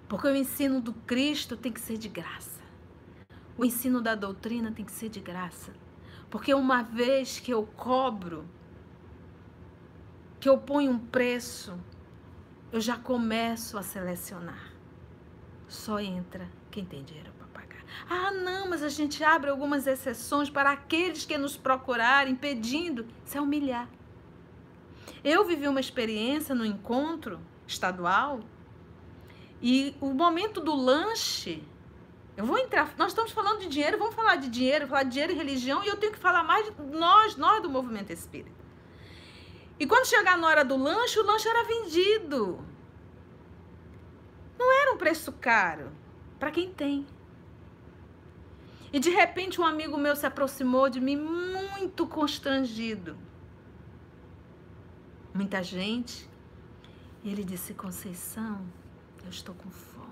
[0.08, 2.62] Porque o ensino do Cristo tem que ser de graça.
[3.56, 5.72] O ensino da doutrina tem que ser de graça.
[6.30, 8.48] Porque uma vez que eu cobro,
[10.40, 11.78] que eu ponho um preço,
[12.72, 14.72] eu já começo a selecionar.
[15.68, 17.34] Só entra quem tem dinheiro
[18.08, 23.06] ah, não, mas a gente abre algumas exceções para aqueles que nos procurarem pedindo.
[23.24, 23.88] Isso é humilhar.
[25.22, 28.40] Eu vivi uma experiência no encontro estadual
[29.60, 31.62] e o momento do lanche.
[32.36, 32.94] Eu vou entrar.
[32.98, 35.88] Nós estamos falando de dinheiro, vamos falar de dinheiro, falar de dinheiro e religião, e
[35.88, 38.64] eu tenho que falar mais de nós, nós do movimento espírita.
[39.78, 42.64] E quando chegar na hora do lanche, o lanche era vendido.
[44.58, 45.90] Não era um preço caro
[46.38, 47.06] para quem tem.
[48.92, 53.16] E de repente um amigo meu se aproximou de mim muito constrangido.
[55.34, 56.30] Muita gente.
[57.22, 58.64] E ele disse: Conceição,
[59.24, 60.04] eu estou com fome.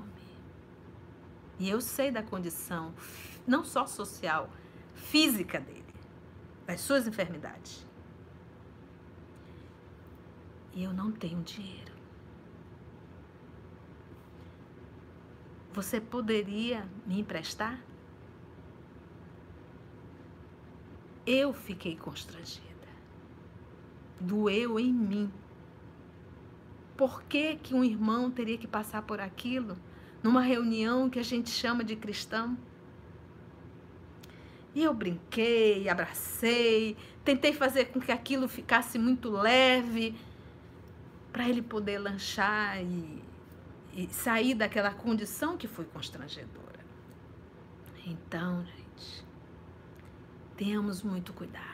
[1.58, 2.92] E eu sei da condição,
[3.46, 4.50] não só social,
[4.94, 5.94] física dele,
[6.66, 7.86] das suas enfermidades.
[10.74, 11.92] E eu não tenho dinheiro.
[15.72, 17.78] Você poderia me emprestar?
[21.26, 22.71] eu fiquei constrangida.
[24.22, 25.30] Doeu em mim.
[26.96, 29.76] Por que, que um irmão teria que passar por aquilo
[30.22, 32.56] numa reunião que a gente chama de cristão?
[34.74, 40.14] E eu brinquei, abracei, tentei fazer com que aquilo ficasse muito leve
[41.30, 43.22] para ele poder lanchar e,
[43.94, 46.80] e sair daquela condição que foi constrangedora.
[48.06, 49.24] Então, gente,
[50.56, 51.71] tenhamos muito cuidado.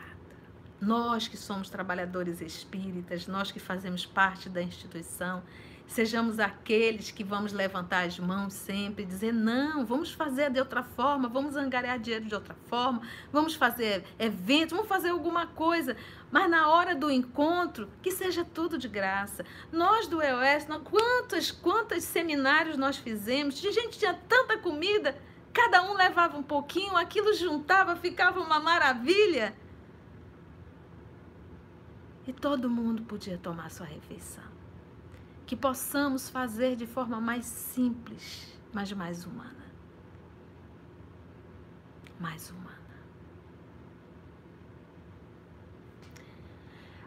[0.81, 5.43] Nós que somos trabalhadores espíritas, nós que fazemos parte da instituição,
[5.89, 11.29] sejamos aqueles que vamos levantar as mãos sempre dizer: não, vamos fazer de outra forma,
[11.29, 13.03] vamos angariar dinheiro de outra forma,
[13.33, 15.97] vamos fazer eventos, vamos fazer alguma coisa,
[16.31, 19.45] mas na hora do encontro, que seja tudo de graça.
[19.73, 25.21] Nós do EOS, quantos, quantos seminários nós fizemos, de gente tinha tanta comida,
[25.53, 29.55] cada um levava um pouquinho, aquilo juntava, ficava uma maravilha.
[32.29, 34.45] E todo mundo podia tomar sua refeição
[35.47, 39.65] que possamos fazer de forma mais simples, mas mais humana.
[42.21, 42.77] Mais humana.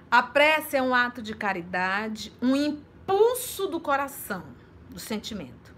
[0.10, 4.44] A prece é um ato de caridade, um impulso do coração,
[4.90, 5.72] do sentimento.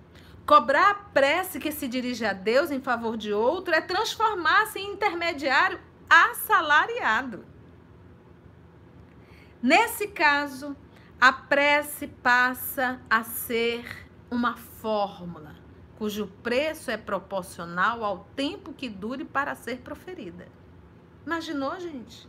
[0.46, 4.94] Cobrar a prece que se dirige a Deus em favor de outro é transformar-se em
[4.94, 7.53] intermediário assalariado.
[9.64, 10.76] Nesse caso,
[11.20, 15.56] a prece passa a ser uma fórmula
[15.98, 20.50] cujo preço é proporcional ao tempo que dure para ser proferida.
[21.26, 22.28] Imaginou, gente?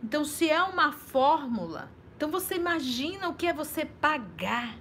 [0.00, 4.76] Então, se é uma fórmula, então você imagina o que é você pagar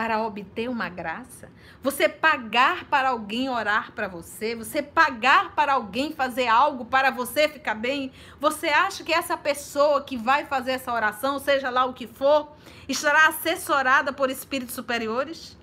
[0.00, 1.50] para obter uma graça,
[1.82, 7.46] você pagar para alguém orar para você, você pagar para alguém fazer algo para você
[7.50, 11.92] ficar bem, você acha que essa pessoa que vai fazer essa oração, seja lá o
[11.92, 12.50] que for,
[12.88, 15.54] estará assessorada por espíritos superiores?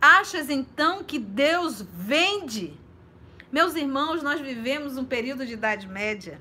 [0.00, 2.78] Achas então que Deus vende?
[3.50, 6.40] Meus irmãos, nós vivemos um período de Idade Média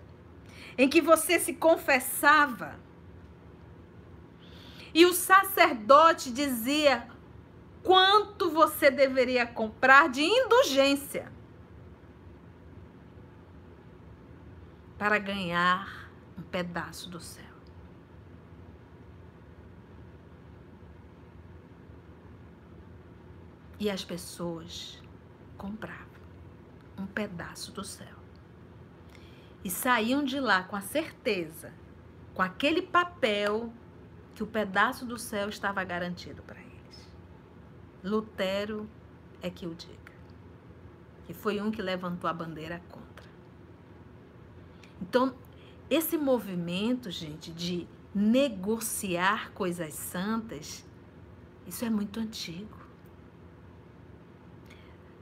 [0.78, 2.86] em que você se confessava
[4.94, 7.08] e o sacerdote dizia
[7.84, 11.32] quanto você deveria comprar de indulgência
[14.98, 17.46] para ganhar um pedaço do céu.
[23.80, 25.02] E as pessoas
[25.56, 26.08] compravam
[26.98, 28.18] um pedaço do céu.
[29.64, 31.72] E saíam de lá com a certeza,
[32.34, 33.72] com aquele papel
[34.38, 37.10] que o pedaço do céu estava garantido para eles.
[38.04, 38.88] Lutero
[39.42, 40.14] é que o diga.
[41.28, 43.26] E foi um que levantou a bandeira contra.
[45.02, 45.36] Então,
[45.90, 50.88] esse movimento, gente, de negociar coisas santas,
[51.66, 52.78] isso é muito antigo.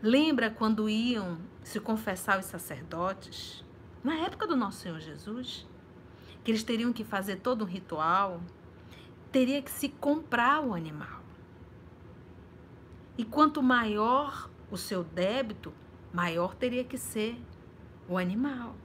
[0.01, 3.63] Lembra quando iam se confessar os sacerdotes?
[4.03, 5.65] Na época do nosso Senhor Jesus,
[6.43, 8.41] que eles teriam que fazer todo um ritual,
[9.35, 11.21] teria que se comprar o animal.
[13.17, 15.73] E quanto maior o seu débito,
[16.13, 17.37] maior teria que ser
[18.07, 18.77] o animal.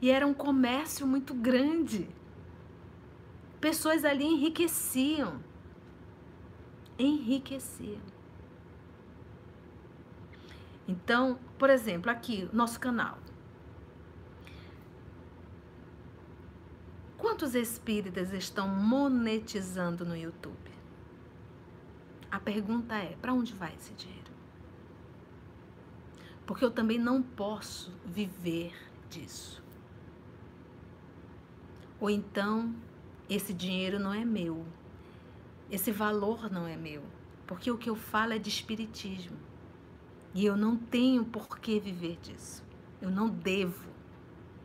[0.00, 2.08] E era um comércio muito grande.
[3.60, 5.38] Pessoas ali enriqueciam.
[6.98, 8.00] Enriqueciam.
[10.88, 13.18] Então, por exemplo, aqui, nosso canal.
[17.24, 20.70] Quantos espíritas estão monetizando no YouTube?
[22.30, 24.30] A pergunta é: para onde vai esse dinheiro?
[26.44, 28.74] Porque eu também não posso viver
[29.08, 29.64] disso.
[31.98, 32.74] Ou então,
[33.26, 34.66] esse dinheiro não é meu.
[35.70, 37.02] Esse valor não é meu.
[37.46, 39.38] Porque o que eu falo é de espiritismo.
[40.34, 42.62] E eu não tenho por que viver disso.
[43.00, 43.93] Eu não devo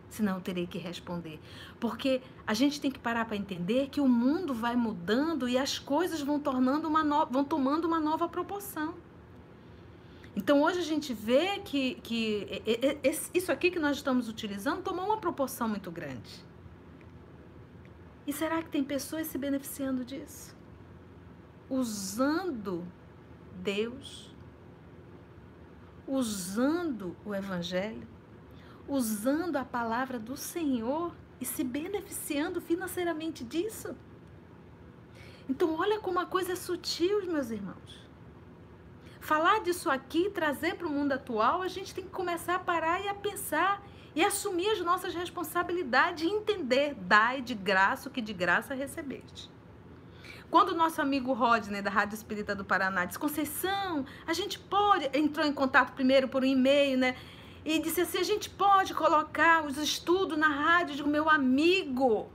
[0.09, 1.39] senão eu terei que responder.
[1.79, 5.77] Porque a gente tem que parar para entender que o mundo vai mudando e as
[5.77, 7.25] coisas vão, tornando uma no...
[7.27, 8.95] vão tomando uma nova proporção.
[10.35, 12.61] Então hoje a gente vê que, que
[13.33, 16.45] isso aqui que nós estamos utilizando tomou uma proporção muito grande.
[18.25, 20.55] E será que tem pessoas se beneficiando disso?
[21.69, 22.85] Usando
[23.55, 24.33] Deus,
[26.07, 28.07] usando o Evangelho
[28.89, 33.95] usando a palavra do Senhor e se beneficiando financeiramente disso.
[35.47, 38.09] Então, olha como a coisa é sutil, meus irmãos.
[39.19, 42.99] Falar disso aqui, trazer para o mundo atual, a gente tem que começar a parar
[43.01, 43.81] e a pensar
[44.15, 49.49] e assumir as nossas responsabilidades e entender, dai de graça o que de graça recebeste.
[50.49, 55.07] Quando o nosso amigo Rodney, da Rádio Espírita do Paraná, disse, Conceição, a gente pode,
[55.13, 57.15] entrou em contato primeiro por um e-mail, né?
[57.63, 60.97] E disse assim: a gente pode colocar os estudos na rádio.
[60.97, 62.29] do meu amigo,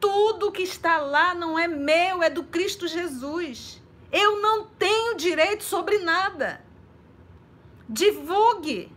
[0.00, 3.82] tudo que está lá não é meu, é do Cristo Jesus.
[4.10, 6.64] Eu não tenho direito sobre nada.
[7.88, 8.90] Divulgue.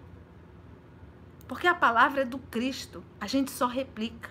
[1.48, 3.04] Porque a palavra é do Cristo.
[3.20, 4.30] A gente só replica.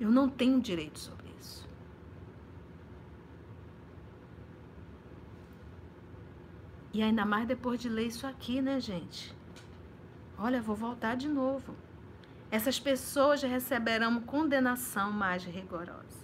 [0.00, 1.68] Eu não tenho direito sobre isso.
[6.92, 9.34] E ainda mais depois de ler isso aqui, né, gente?
[10.38, 11.74] Olha, vou voltar de novo.
[12.50, 16.22] Essas pessoas receberão condenação mais rigorosa.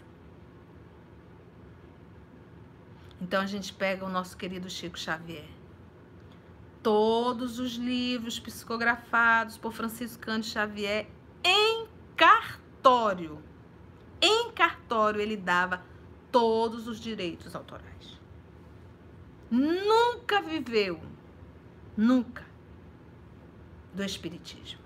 [3.20, 5.48] Então a gente pega o nosso querido Chico Xavier.
[6.82, 11.08] Todos os livros psicografados por Francisco Cândido Xavier
[11.42, 13.42] em cartório
[14.20, 15.82] em cartório ele dava
[16.30, 18.17] todos os direitos autorais.
[19.50, 21.00] Nunca viveu,
[21.96, 22.44] nunca,
[23.94, 24.80] do Espiritismo.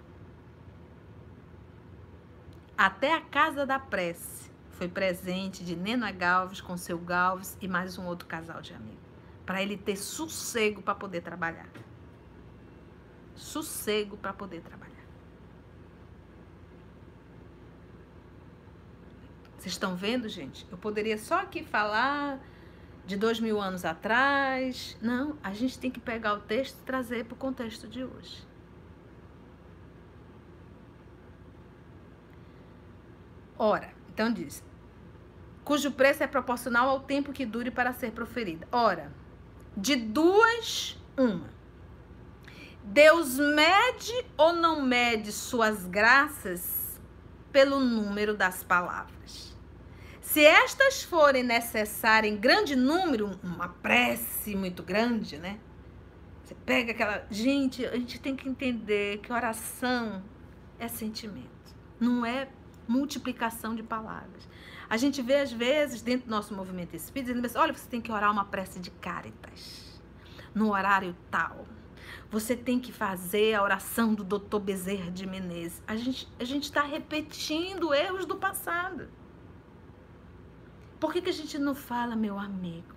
[2.78, 7.98] Até a Casa da Prece foi presente de Nena Galves com seu Galves e mais
[7.98, 9.02] um outro casal de amigos.
[9.44, 11.68] Para ele ter sossego para poder trabalhar.
[13.34, 14.92] Sossego para poder trabalhar.
[19.58, 20.66] Vocês estão vendo, gente?
[20.70, 22.40] Eu poderia só aqui falar
[23.07, 24.96] de dois mil anos atrás.
[25.00, 28.46] Não, a gente tem que pegar o texto e trazer para o contexto de hoje.
[33.59, 34.64] Ora, então diz,
[35.64, 38.66] cujo preço é proporcional ao tempo que dure para ser proferida.
[38.72, 39.12] Ora,
[39.76, 41.50] de duas, uma.
[42.84, 47.00] Deus mede ou não mede suas graças
[47.53, 49.51] pelo número das palavras?
[50.32, 55.60] Se estas forem necessárias em grande número, uma prece muito grande, né?
[56.42, 57.26] Você pega aquela.
[57.30, 60.24] Gente, a gente tem que entender que oração
[60.78, 62.48] é sentimento, não é
[62.88, 64.48] multiplicação de palavras.
[64.88, 68.00] A gente vê, às vezes, dentro do nosso movimento espírita, dizendo assim, olha, você tem
[68.00, 70.00] que orar uma prece de caritas,
[70.54, 71.66] no horário tal.
[72.30, 75.82] Você tem que fazer a oração do doutor Bezerra de Menezes.
[75.86, 79.10] A gente a está repetindo erros do passado.
[81.03, 82.94] Por que, que a gente não fala, meu amigo?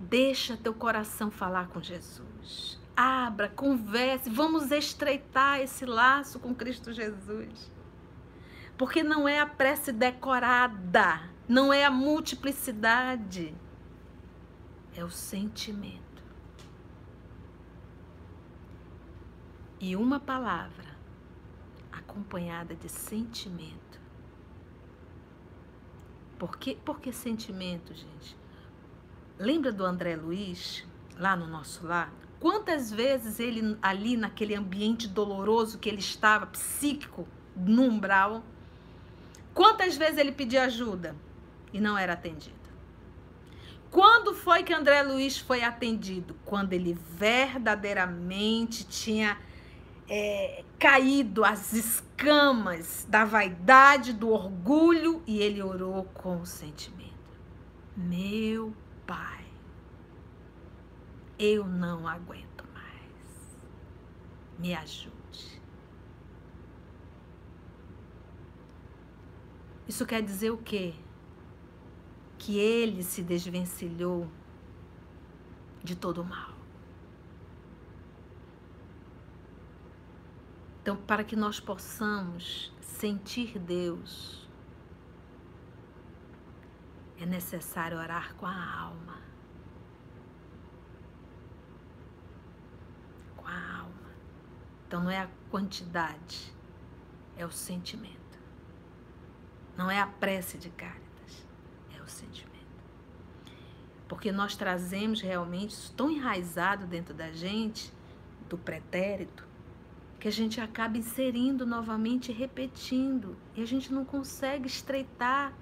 [0.00, 2.80] Deixa teu coração falar com Jesus.
[2.96, 7.70] Abra, converse, vamos estreitar esse laço com Cristo Jesus.
[8.78, 13.54] Porque não é a prece decorada, não é a multiplicidade,
[14.94, 16.24] é o sentimento.
[19.78, 20.96] E uma palavra
[21.92, 23.85] acompanhada de sentimento
[26.38, 26.58] por
[27.00, 28.36] que, sentimento, gente?
[29.38, 30.84] Lembra do André Luiz,
[31.18, 32.12] lá no nosso lar?
[32.38, 38.42] Quantas vezes ele, ali naquele ambiente doloroso que ele estava, psíquico, no umbral,
[39.54, 41.16] quantas vezes ele pedia ajuda
[41.72, 42.54] e não era atendido?
[43.90, 46.36] Quando foi que André Luiz foi atendido?
[46.44, 49.38] Quando ele verdadeiramente tinha
[50.08, 57.40] é, caído as escamas da vaidade, do orgulho, e ele orou com o sentimento:
[57.96, 58.74] Meu
[59.06, 59.44] Pai,
[61.38, 63.58] eu não aguento mais,
[64.58, 65.16] me ajude.
[69.88, 70.94] Isso quer dizer o quê?
[72.38, 74.28] Que ele se desvencilhou
[75.82, 76.56] de todo o mal.
[80.86, 84.48] Então, para que nós possamos sentir Deus,
[87.20, 89.18] é necessário orar com a alma.
[93.36, 94.12] Com a alma.
[94.86, 96.54] Então, não é a quantidade,
[97.36, 98.38] é o sentimento.
[99.76, 101.48] Não é a prece de Cáritas,
[101.98, 102.54] é o sentimento.
[104.06, 107.92] Porque nós trazemos realmente isso tão enraizado dentro da gente,
[108.48, 109.45] do pretérito,
[110.18, 115.52] que a gente acaba inserindo novamente repetindo, e a gente não consegue estreitar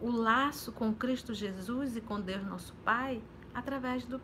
[0.00, 3.22] o laço com Cristo Jesus e com Deus nosso Pai
[3.54, 4.20] através do,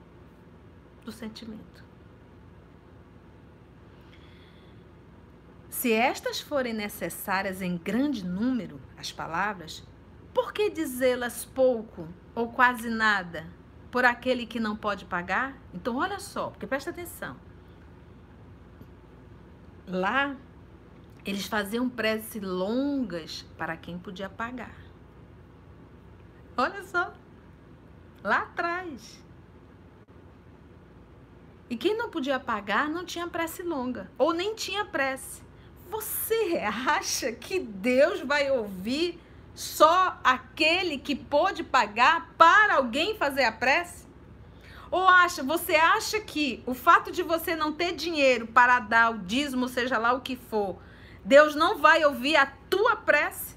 [1.04, 1.84] do sentimento.
[5.70, 9.86] Se estas forem necessárias em grande número, as palavras,
[10.34, 13.46] por que dizê-las pouco ou quase nada
[13.90, 15.56] por aquele que não pode pagar?
[15.72, 17.36] Então, olha só, porque presta atenção.
[19.90, 20.36] Lá,
[21.24, 24.76] eles faziam preces longas para quem podia pagar.
[26.56, 27.14] Olha só,
[28.22, 29.22] lá atrás.
[31.70, 35.42] E quem não podia pagar não tinha prece longa, ou nem tinha prece.
[35.88, 39.18] Você acha que Deus vai ouvir
[39.54, 44.07] só aquele que pôde pagar para alguém fazer a prece?
[44.90, 49.18] Ou acha, você acha que o fato de você não ter dinheiro para dar o
[49.18, 50.78] dízimo, seja lá o que for,
[51.24, 53.56] Deus não vai ouvir a tua prece?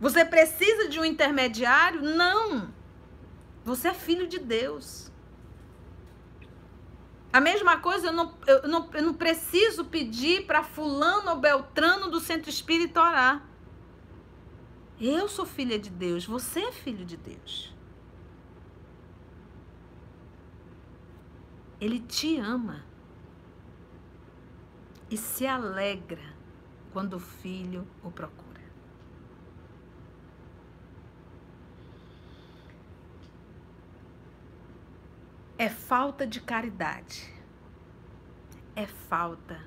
[0.00, 2.02] Você precisa de um intermediário?
[2.02, 2.68] Não.
[3.64, 5.10] Você é filho de Deus.
[7.32, 12.08] A mesma coisa, eu não, eu não, eu não preciso pedir para fulano ou beltrano
[12.10, 13.48] do centro espírita orar.
[15.00, 17.73] Eu sou filha de Deus, você é filho de Deus.
[21.84, 22.82] Ele te ama
[25.10, 26.32] e se alegra
[26.94, 28.62] quando o filho o procura.
[35.58, 37.30] É falta de caridade.
[38.74, 39.60] É falta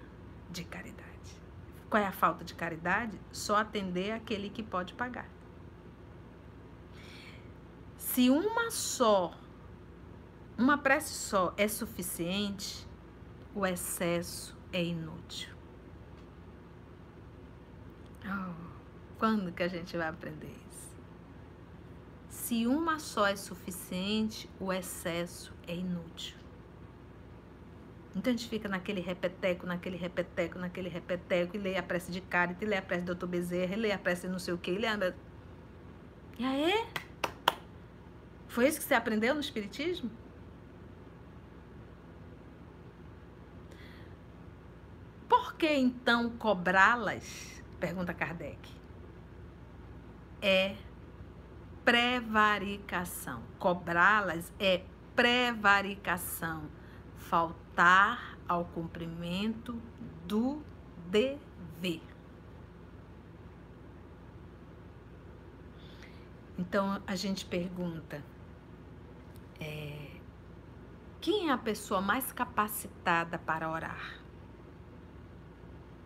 [0.49, 1.39] de caridade.
[1.88, 3.22] Qual é a falta de caridade?
[3.32, 5.30] Só atender aquele que pode pagar.
[7.95, 9.38] Se uma só,
[10.58, 12.88] uma prece só é suficiente,
[13.53, 15.55] o excesso é inútil.
[18.26, 18.53] Oh,
[19.18, 20.97] quando que a gente vai aprender isso?
[22.30, 26.38] Se uma só é suficiente, o excesso é inútil.
[28.16, 32.20] Então a gente fica naquele repeteco, naquele repeteco, naquele repeteco, e lê a prece de
[32.20, 33.28] Cárita, e lê a prece do Dr.
[33.28, 35.14] Bezerra, e lê a prece de não sei o quê, e lê a...
[36.39, 36.88] E aí?
[38.47, 40.10] Foi isso que você aprendeu no Espiritismo?
[45.30, 47.62] Por que então cobrá-las?
[47.80, 48.60] Pergunta Kardec.
[50.41, 50.76] É
[51.84, 53.41] prevaricação.
[53.58, 54.84] Cobrá-las é
[55.16, 56.70] prevaricação.
[57.16, 59.82] Faltar ao cumprimento
[60.26, 60.62] do
[61.10, 62.01] dever.
[66.58, 68.24] Então a gente pergunta:
[69.60, 70.12] é,
[71.20, 74.26] quem é a pessoa mais capacitada para orar?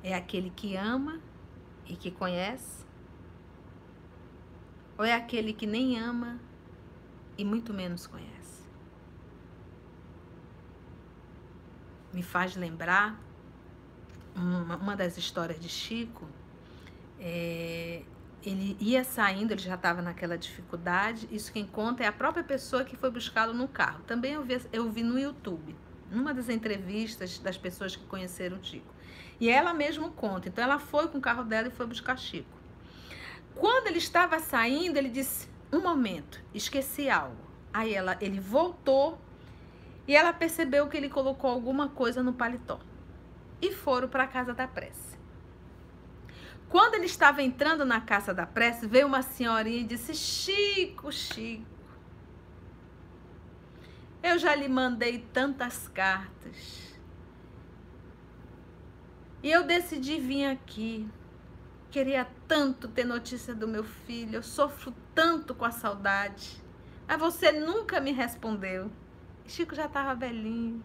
[0.03, 1.19] É aquele que ama
[1.87, 2.85] e que conhece?
[4.97, 6.39] Ou é aquele que nem ama
[7.37, 8.61] e muito menos conhece?
[12.13, 13.19] Me faz lembrar
[14.35, 16.27] uma, uma das histórias de Chico.
[17.19, 18.03] É,
[18.43, 21.27] ele ia saindo, ele já estava naquela dificuldade.
[21.31, 24.03] Isso quem conta é a própria pessoa que foi buscá-lo no carro.
[24.03, 25.75] Também eu vi, eu vi no YouTube,
[26.09, 28.93] numa das entrevistas das pessoas que conheceram o Chico.
[29.41, 30.47] E ela mesmo conta.
[30.47, 32.59] Então ela foi com o carro dela e foi buscar Chico.
[33.55, 37.49] Quando ele estava saindo, ele disse: "Um momento, esqueci algo".
[37.73, 39.19] Aí ela, ele voltou
[40.07, 42.79] e ela percebeu que ele colocou alguma coisa no paletó.
[43.59, 45.17] E foram para a casa da prece.
[46.69, 51.65] Quando ele estava entrando na casa da prece, veio uma senhorinha e disse: Chico, Chico,
[54.21, 56.90] eu já lhe mandei tantas cartas.
[59.43, 61.07] E eu decidi vir aqui.
[61.89, 64.35] Queria tanto ter notícia do meu filho.
[64.35, 66.61] Eu sofro tanto com a saudade.
[67.07, 68.91] Mas você nunca me respondeu.
[69.47, 70.83] Chico já estava velhinho.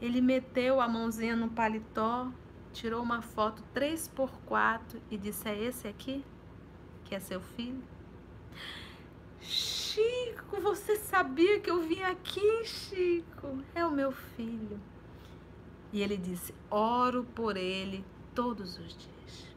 [0.00, 2.32] Ele meteu a mãozinha no paletó,
[2.72, 6.24] tirou uma foto 3x4 e disse: É esse aqui?
[7.04, 7.84] Que é seu filho?
[9.42, 13.58] Chico, você sabia que eu vim aqui, Chico?
[13.74, 14.80] É o meu filho.
[15.92, 19.54] E ele disse: Oro por ele todos os dias.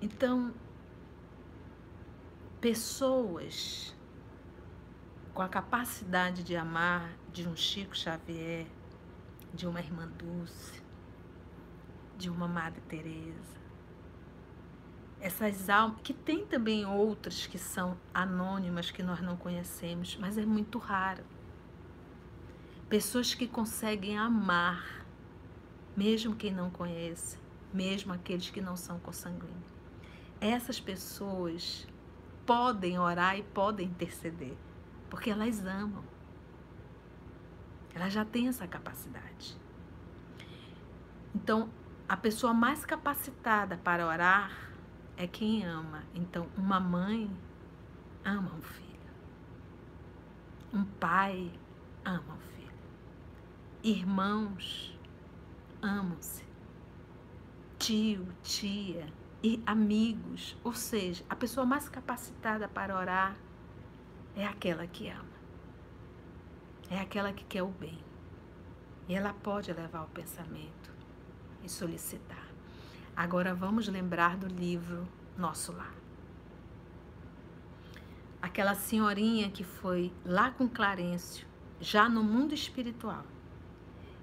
[0.00, 0.52] Então,
[2.60, 3.94] pessoas
[5.32, 8.66] com a capacidade de amar de um Chico Xavier,
[9.52, 10.82] de uma irmã Dulce,
[12.16, 13.54] de uma Madre Teresa,
[15.20, 20.44] essas almas, que tem também outras que são anônimas que nós não conhecemos, mas é
[20.44, 21.24] muito raro.
[22.88, 25.04] Pessoas que conseguem amar,
[25.96, 27.38] mesmo quem não conhece,
[27.72, 29.74] mesmo aqueles que não são consanguíneos.
[30.40, 31.88] Essas pessoas
[32.44, 34.56] podem orar e podem interceder,
[35.08, 36.04] porque elas amam.
[37.94, 39.56] Elas já têm essa capacidade.
[41.34, 41.70] Então,
[42.08, 44.72] a pessoa mais capacitada para orar
[45.16, 46.02] é quem ama.
[46.14, 47.30] Então, uma mãe
[48.24, 48.84] ama um filho.
[50.72, 51.50] Um pai
[52.04, 52.53] ama um filho.
[53.84, 54.98] Irmãos
[55.82, 56.42] amam-se.
[57.78, 59.06] Tio, tia
[59.42, 60.56] e amigos.
[60.64, 63.36] Ou seja, a pessoa mais capacitada para orar
[64.34, 65.34] é aquela que ama.
[66.88, 67.98] É aquela que quer o bem.
[69.06, 70.90] E ela pode levar o pensamento
[71.62, 72.48] e solicitar.
[73.14, 75.06] Agora vamos lembrar do livro
[75.36, 75.92] Nosso Lar.
[78.40, 81.46] Aquela senhorinha que foi lá com Clarencio,
[81.82, 83.26] já no mundo espiritual,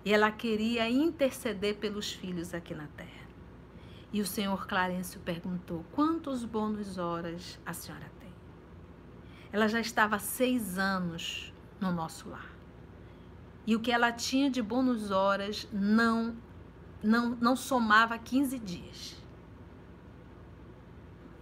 [0.04, 3.22] e ela queria interceder pelos filhos aqui na terra.
[4.12, 8.32] E o senhor Clarencio perguntou: quantos bônus horas a senhora tem?
[9.52, 12.50] Ela já estava há seis anos no nosso lar.
[13.66, 16.36] E o que ela tinha de bônus horas não,
[17.02, 19.16] não, não somava 15 dias.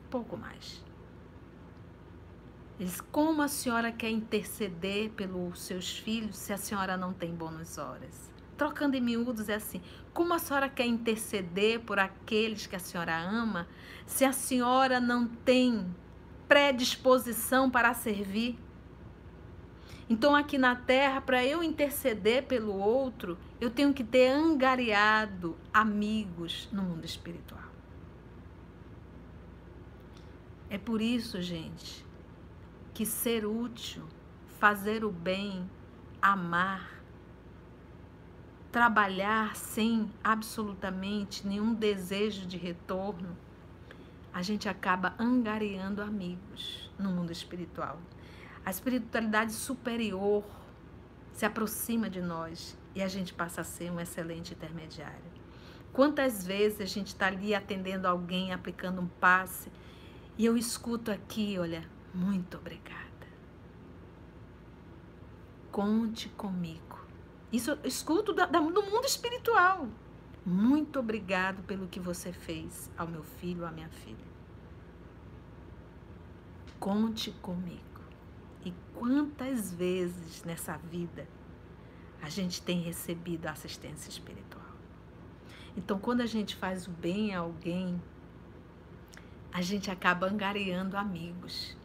[0.10, 0.84] Pouco mais.
[2.80, 7.78] Eles, como a senhora quer interceder pelos seus filhos se a senhora não tem bônus
[7.78, 8.29] horas?
[8.60, 9.82] Trocando em miúdos é assim:
[10.14, 13.66] como a senhora quer interceder por aqueles que a senhora ama
[14.06, 15.96] se a senhora não tem
[16.46, 18.60] predisposição para servir?
[20.10, 26.68] Então, aqui na terra, para eu interceder pelo outro, eu tenho que ter angariado amigos
[26.70, 27.64] no mundo espiritual.
[30.70, 32.06] É por isso, gente,
[32.94, 34.04] que ser útil,
[34.60, 35.70] fazer o bem,
[36.22, 36.99] amar,
[38.72, 43.36] trabalhar sem absolutamente nenhum desejo de retorno,
[44.34, 48.00] a gente acaba angariando amigos no mundo espiritual.
[48.64, 50.44] A espiritualidade superior
[51.34, 55.40] se aproxima de nós e a gente passa a ser um excelente intermediário.
[55.92, 59.72] Quantas vezes a gente está ali atendendo alguém, aplicando um passe,
[60.38, 63.00] e eu escuto aqui, olha, muito obrigada.
[65.72, 66.89] Conte comigo.
[67.52, 69.88] Isso eu escuto da, da, do mundo espiritual.
[70.46, 74.30] Muito obrigado pelo que você fez ao meu filho, à minha filha.
[76.80, 77.84] Conte comigo.
[78.64, 81.28] E quantas vezes nessa vida
[82.22, 84.66] a gente tem recebido assistência espiritual?
[85.76, 88.02] Então, quando a gente faz o bem a alguém,
[89.52, 91.76] a gente acaba angariando amigos.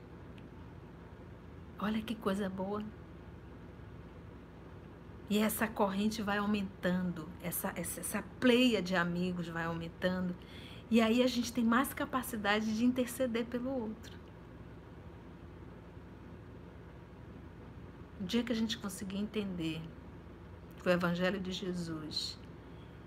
[1.78, 2.82] Olha que coisa boa.
[5.28, 10.36] E essa corrente vai aumentando, essa, essa, essa pleia de amigos vai aumentando.
[10.90, 14.18] E aí a gente tem mais capacidade de interceder pelo outro.
[18.20, 19.80] O dia que a gente conseguir entender
[20.80, 22.38] que o Evangelho de Jesus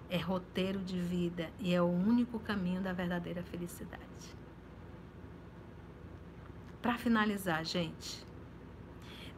[0.09, 4.03] é roteiro de vida e é o único caminho da verdadeira felicidade.
[6.81, 8.26] Para finalizar, gente,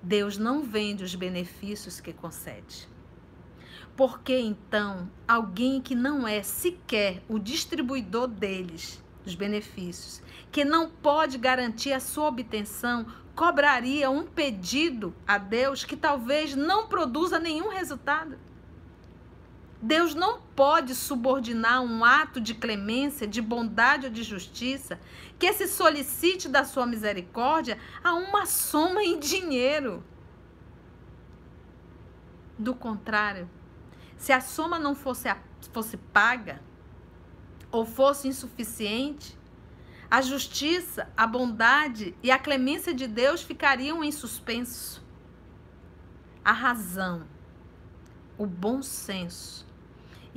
[0.01, 2.87] Deus não vende os benefícios que concede.
[3.95, 10.21] Porque então alguém que não é sequer o distribuidor deles, dos benefícios,
[10.51, 16.87] que não pode garantir a sua obtenção, cobraria um pedido a Deus que talvez não
[16.87, 18.37] produza nenhum resultado?
[19.81, 24.99] Deus não pode subordinar um ato de clemência, de bondade ou de justiça
[25.37, 30.03] que se solicite da sua misericórdia a uma soma em dinheiro.
[32.57, 33.49] Do contrário,
[34.17, 35.33] se a soma não fosse,
[35.71, 36.61] fosse paga
[37.71, 39.37] ou fosse insuficiente,
[40.11, 45.01] a justiça, a bondade e a clemência de Deus ficariam em suspenso.
[46.43, 47.25] A razão,
[48.37, 49.68] o bom senso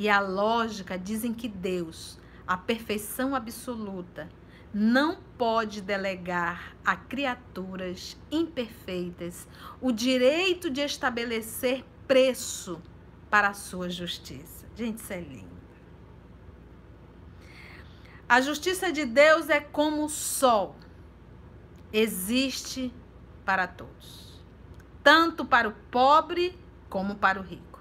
[0.02, 4.28] e a lógica dizem que Deus, a perfeição absoluta,
[4.74, 9.46] não pode delegar a criaturas imperfeitas
[9.80, 12.82] o direito de estabelecer preço
[13.30, 14.66] para a sua justiça.
[14.74, 15.46] Gente, isso é lindo.
[18.28, 20.74] A justiça de Deus é como o sol,
[21.92, 22.92] existe
[23.44, 24.42] para todos,
[25.00, 26.58] tanto para o pobre
[26.90, 27.71] como para o rico.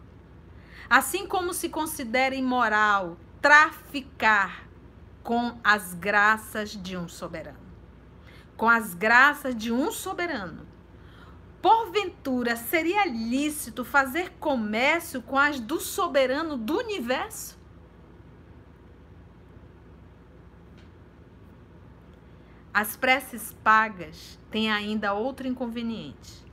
[0.91, 4.67] Assim como se considera imoral traficar
[5.23, 7.71] com as graças de um soberano.
[8.57, 10.67] Com as graças de um soberano.
[11.61, 17.57] Porventura, seria lícito fazer comércio com as do soberano do universo?
[22.73, 26.50] As preces pagas têm ainda outro inconveniente.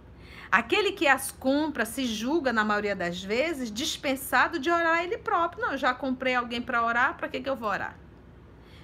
[0.51, 5.63] Aquele que as compra se julga, na maioria das vezes, dispensado de orar ele próprio.
[5.63, 7.99] Não, já comprei alguém para orar, para que, que eu vou orar?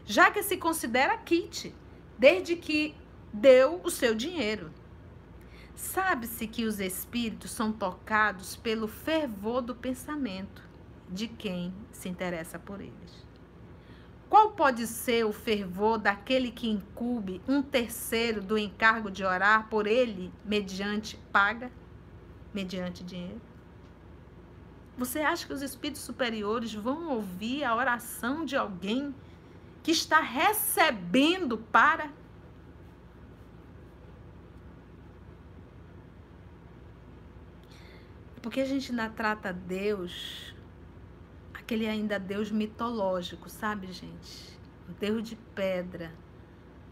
[0.04, 1.74] Já que se considera kit,
[2.18, 2.94] desde que
[3.32, 4.70] deu o seu dinheiro.
[5.74, 10.62] Sabe-se que os espíritos são tocados pelo fervor do pensamento
[11.08, 13.23] de quem se interessa por eles.
[14.34, 19.86] Qual pode ser o fervor daquele que incube um terceiro do encargo de orar por
[19.86, 21.70] ele mediante paga,
[22.52, 23.40] mediante dinheiro?
[24.98, 29.14] Você acha que os espíritos superiores vão ouvir a oração de alguém
[29.84, 32.10] que está recebendo para
[38.42, 40.53] Porque a gente ainda trata Deus,
[41.64, 44.58] aquele ainda Deus mitológico, sabe, gente?
[44.86, 46.12] Um Deus de pedra,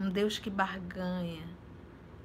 [0.01, 1.47] um Deus que barganha.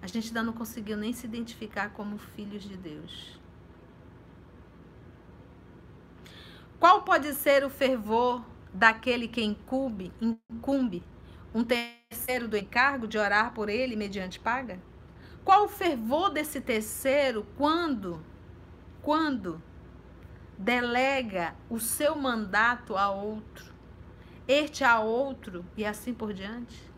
[0.00, 3.38] A gente ainda não conseguiu nem se identificar como filhos de Deus.
[6.80, 8.42] Qual pode ser o fervor
[8.72, 11.04] daquele que incumbe, incumbe
[11.54, 14.80] um terceiro do encargo de orar por ele mediante paga?
[15.44, 18.24] Qual o fervor desse terceiro quando
[19.02, 19.62] quando
[20.58, 23.72] delega o seu mandato a outro,
[24.46, 26.90] este a outro e assim por diante?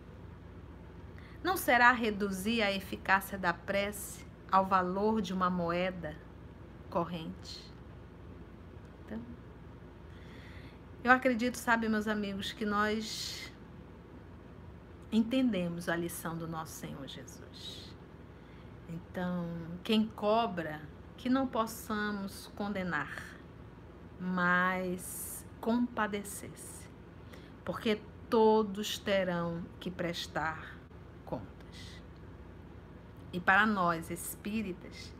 [1.42, 6.16] Não será reduzir a eficácia da prece ao valor de uma moeda
[6.88, 7.70] corrente?
[9.04, 9.20] Então,
[11.04, 13.52] eu acredito, sabe, meus amigos, que nós
[15.12, 17.94] entendemos a lição do nosso Senhor Jesus.
[18.88, 19.46] Então,
[19.82, 20.80] quem cobra
[21.16, 23.39] que não possamos condenar,
[24.20, 26.86] mas compadecer-se,
[27.64, 30.76] porque todos terão que prestar
[31.24, 32.02] contas.
[33.32, 35.14] E para nós espíritas,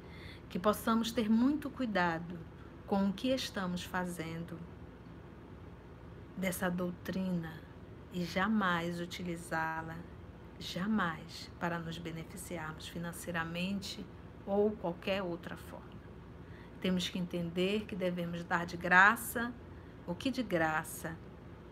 [0.51, 2.39] que possamos ter muito cuidado
[2.87, 4.59] com o que estamos fazendo
[6.37, 7.53] dessa doutrina
[8.13, 9.97] e jamais utilizá-la,
[10.59, 14.05] jamais para nos beneficiarmos financeiramente
[14.45, 15.90] ou qualquer outra forma.
[16.81, 19.53] Temos que entender que devemos dar de graça
[20.07, 21.17] o que de graça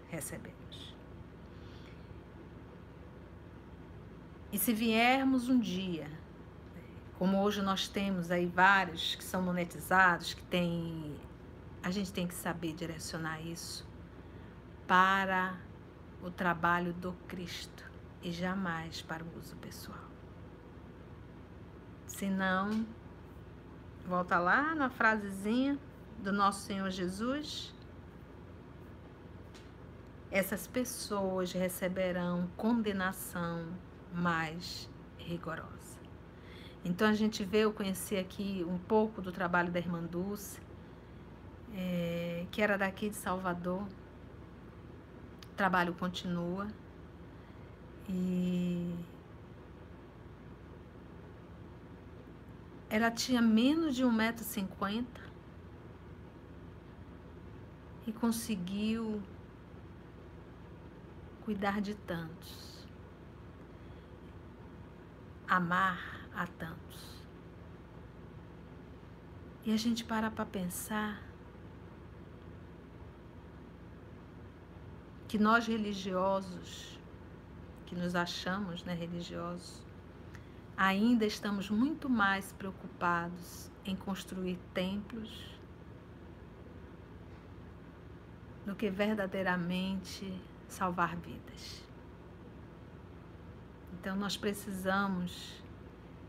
[0.08, 0.94] recebemos.
[4.52, 6.10] E se viermos um dia,
[7.18, 11.16] como hoje nós temos aí vários que são monetizados, que tem,
[11.82, 13.86] a gente tem que saber direcionar isso
[14.86, 15.58] para
[16.22, 17.84] o trabalho do Cristo
[18.22, 19.98] e jamais para o uso pessoal.
[22.06, 22.86] Senão,
[24.08, 25.78] Volta lá na frasezinha
[26.22, 27.74] do nosso Senhor Jesus.
[30.30, 33.66] Essas pessoas receberão condenação
[34.10, 34.88] mais
[35.18, 35.98] rigorosa.
[36.82, 40.58] Então a gente vê, eu conheci aqui um pouco do trabalho da irmã Dulce,
[41.74, 43.82] é, que era daqui de Salvador.
[45.52, 46.66] O trabalho continua.
[48.08, 48.94] E
[52.90, 55.04] Ela tinha menos de 1,50m
[58.06, 59.22] e conseguiu
[61.44, 62.86] cuidar de tantos,
[65.46, 67.18] amar a tantos.
[69.64, 71.22] E a gente para para pensar
[75.28, 76.98] que nós religiosos,
[77.84, 79.87] que nos achamos né, religiosos,
[80.78, 85.58] ainda estamos muito mais preocupados em construir templos
[88.64, 90.32] do que verdadeiramente
[90.68, 91.82] salvar vidas.
[93.94, 95.60] Então nós precisamos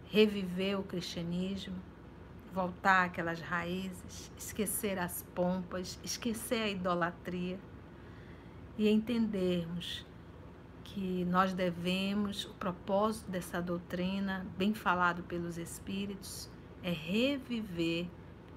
[0.07, 1.75] reviver o cristianismo,
[2.51, 7.59] voltar àquelas raízes, esquecer as pompas, esquecer a idolatria
[8.75, 10.08] e entendermos
[10.93, 16.49] que nós devemos, o propósito dessa doutrina, bem falado pelos Espíritos,
[16.81, 18.07] é reviver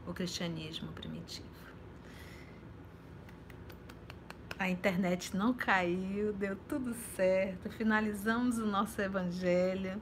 [0.06, 1.46] o cristianismo primitivo.
[4.58, 10.00] A internet não caiu, deu tudo certo, finalizamos o nosso evangelho.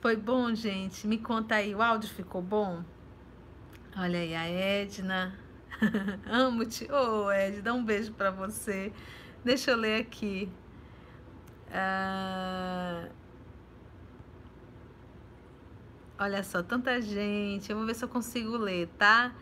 [0.00, 1.06] Foi bom, gente?
[1.06, 2.84] Me conta aí, o áudio ficou bom?
[3.96, 5.38] Olha aí a Edna.
[6.30, 6.84] Amo-te.
[6.92, 8.92] Ô, oh, Ed, dá um beijo para você.
[9.44, 10.48] Deixa eu ler aqui.
[11.70, 13.08] Ah,
[16.18, 17.70] olha só, tanta gente.
[17.70, 19.34] Eu vou ver se eu consigo ler, tá?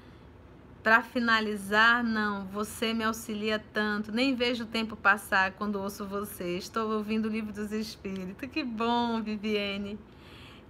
[0.82, 4.11] Para finalizar, não, você me auxilia tanto.
[4.11, 6.57] Nem vejo o tempo passar quando ouço você.
[6.57, 8.50] Estou ouvindo o livro dos Espíritos.
[8.50, 9.98] Que bom, Viviane.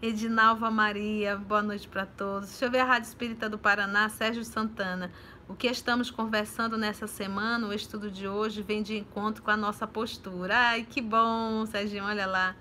[0.03, 2.51] Edinalva Maria, boa noite para todos.
[2.51, 5.13] Deixa eu ver a Rádio Espírita do Paraná, Sérgio Santana.
[5.53, 9.57] O que estamos conversando nessa semana, o estudo de hoje, vem de encontro com a
[9.57, 10.57] nossa postura.
[10.57, 12.57] Ai, que bom, Serginho, olha lá.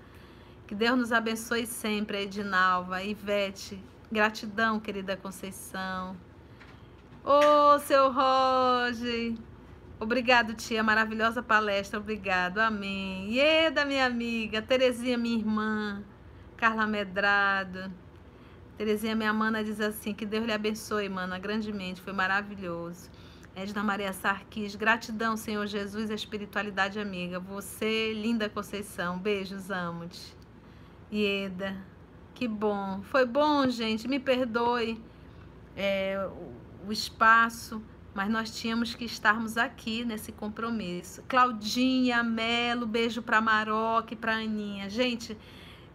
[0.66, 3.82] Que Deus nos abençoe sempre, Edinalva, Ivete.
[4.12, 6.14] Gratidão, querida Conceição.
[7.24, 9.36] Ô, oh, seu Roger.
[9.98, 10.82] Obrigado, tia.
[10.82, 11.98] Maravilhosa palestra.
[11.98, 12.58] Obrigado.
[12.58, 13.32] Amém.
[13.32, 16.04] E da minha amiga, Terezinha, minha irmã.
[16.58, 17.90] Carla Medrado.
[18.76, 22.00] Terezinha, minha mana, diz assim: que Deus lhe abençoe, mana, grandemente.
[22.00, 23.10] Foi maravilhoso.
[23.54, 27.38] Edna Maria Sarquis, gratidão, Senhor Jesus, a espiritualidade amiga.
[27.38, 30.34] Você, linda Conceição, beijos, amo-te.
[31.12, 31.76] Ieda,
[32.34, 33.02] que bom.
[33.02, 34.98] Foi bom, gente, me perdoe
[35.76, 36.26] é,
[36.86, 37.82] o, espaço,
[38.14, 41.22] mas nós tínhamos que estarmos aqui nesse compromisso.
[41.28, 44.88] Claudinha, Melo, beijo para Maroc e para Aninha.
[44.88, 45.36] Gente,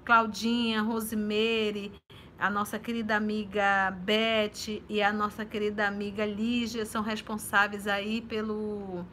[0.05, 1.91] Claudinha, Rosemary,
[2.39, 9.03] a nossa querida amiga Beth e a nossa querida amiga Lígia são responsáveis aí pelo,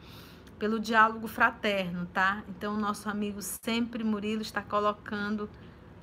[0.59, 2.43] pelo diálogo fraterno, tá?
[2.47, 5.49] Então, o nosso amigo sempre Murilo está colocando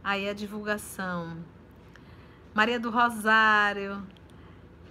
[0.02, 1.36] aí a divulgação.
[2.52, 4.02] Maria do Rosário,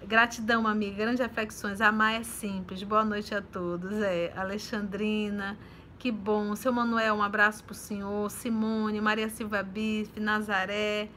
[0.07, 1.82] gratidão, amiga, grandes reflexões.
[1.82, 2.82] Amar é simples.
[2.82, 4.01] Boa noite a todos.
[4.01, 5.57] É, Alexandrina,
[5.99, 6.55] que bom.
[6.55, 8.32] Seu Manuel, um abraço para o senhor.
[8.32, 11.09] Simone, Maria Silva Bife, Nazaré.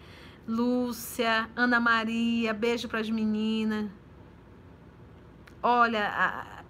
[0.47, 3.91] Lúcia, Ana Maria, beijo para as meninas.
[5.63, 6.63] Olha, a,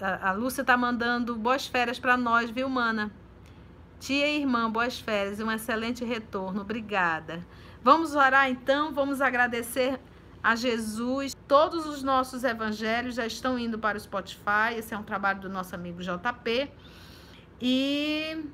[0.00, 3.12] a, a Lúcia tá mandando boas férias para nós, viu, mana?
[4.00, 6.62] Tia e irmã, boas férias e um excelente retorno.
[6.62, 7.46] Obrigada.
[7.84, 10.00] Vamos orar então, vamos agradecer
[10.42, 11.36] a Jesus.
[11.46, 14.74] Todos os nossos evangelhos já estão indo para o Spotify.
[14.76, 16.70] Esse é um trabalho do nosso amigo JP.
[17.60, 18.44] E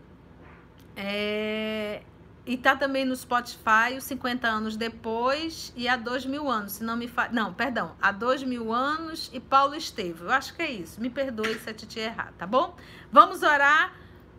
[0.97, 2.03] é,
[2.49, 6.83] e tá também no Spotify, os 50 anos depois e há dois mil anos, se
[6.83, 7.29] não me fa...
[7.31, 10.29] Não, perdão, há dois mil anos e Paulo Estevam.
[10.29, 10.99] Eu acho que é isso.
[10.99, 12.75] Me perdoe se a Titi errar, tá bom?
[13.13, 13.93] Vamos orar.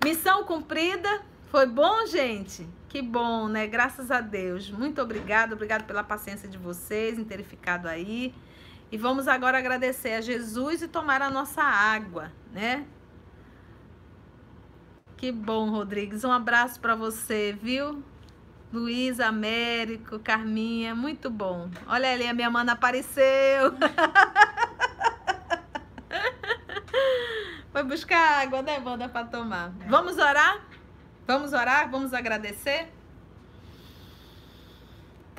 [0.04, 1.22] Missão cumprida.
[1.52, 2.68] Foi bom, gente?
[2.88, 3.68] Que bom, né?
[3.68, 4.72] Graças a Deus.
[4.72, 8.34] Muito obrigado, obrigado pela paciência de vocês em terem ficado aí.
[8.92, 12.88] E vamos agora agradecer a Jesus e tomar a nossa água, né?
[15.20, 16.24] Que bom, Rodrigues.
[16.24, 18.02] Um abraço para você, viu?
[18.72, 21.70] Luiz, Américo, Carminha, muito bom.
[21.86, 23.74] Olha ali, a minha mana apareceu.
[27.70, 29.74] Foi buscar água, né, Wanda, para tomar.
[29.82, 29.90] É.
[29.90, 30.62] Vamos orar?
[31.28, 31.92] Vamos orar?
[31.92, 32.90] Vamos agradecer?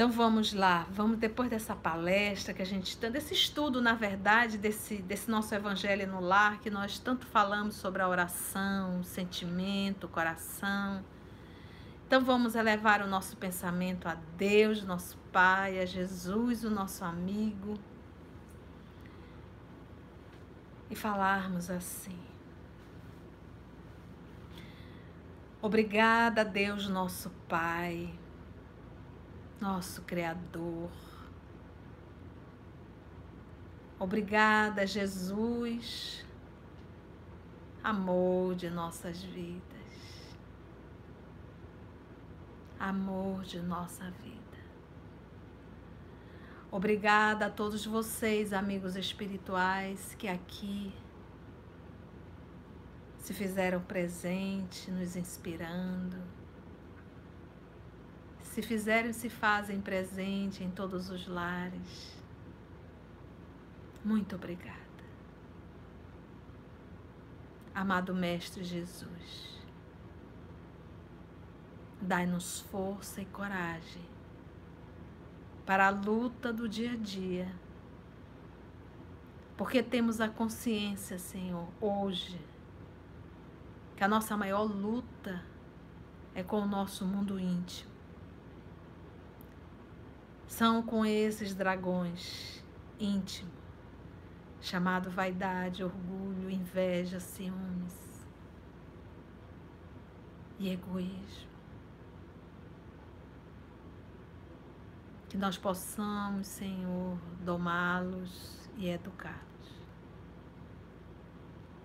[0.01, 4.57] Então vamos lá, vamos depois dessa palestra que a gente está, desse estudo, na verdade,
[4.57, 11.05] desse, desse nosso evangelho no lar, que nós tanto falamos sobre a oração, sentimento, coração.
[12.07, 17.79] Então vamos elevar o nosso pensamento a Deus, nosso Pai, a Jesus, o nosso amigo,
[20.89, 22.19] e falarmos assim.
[25.61, 28.11] Obrigada, Deus, nosso Pai
[29.61, 30.91] nosso Criador.
[33.99, 36.25] Obrigada, Jesus,
[37.85, 40.35] amor de nossas vidas,
[42.79, 44.41] amor de nossa vida.
[46.73, 50.95] Obrigada a todos vocês, amigos espirituais, que aqui
[53.19, 56.40] se fizeram presente, nos inspirando
[58.51, 62.21] se fizeram e se fazem presente em todos os lares.
[64.05, 64.81] Muito obrigada.
[67.73, 69.63] Amado Mestre Jesus,
[72.01, 74.05] dai-nos força e coragem
[75.65, 77.55] para a luta do dia a dia,
[79.57, 82.41] porque temos a consciência, Senhor, hoje,
[83.97, 85.41] que a nossa maior luta
[86.35, 87.90] é com o nosso mundo íntimo
[90.51, 92.63] são com esses dragões
[92.99, 93.55] íntimos,
[94.61, 98.27] chamado vaidade, orgulho, inveja, ciúmes
[100.59, 101.49] e egoísmo.
[105.29, 109.41] Que nós possamos, Senhor, domá-los e educá-los.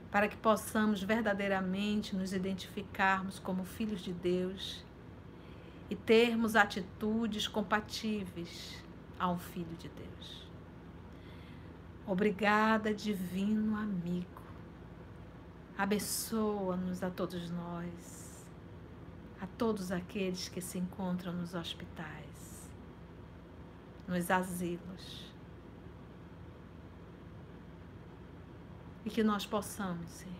[0.10, 4.85] Para que possamos verdadeiramente nos identificarmos como filhos de Deus
[5.90, 8.84] e termos atitudes compatíveis
[9.20, 10.48] a um filho de Deus.
[12.08, 14.42] Obrigada, divino amigo.
[15.78, 18.46] Abençoa-nos a todos nós,
[19.42, 22.70] a todos aqueles que se encontram nos hospitais,
[24.08, 25.34] nos asilos.
[29.04, 30.36] E que nós possamos, Senhor,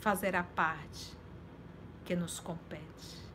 [0.00, 1.16] fazer a parte
[2.04, 3.31] que nos compete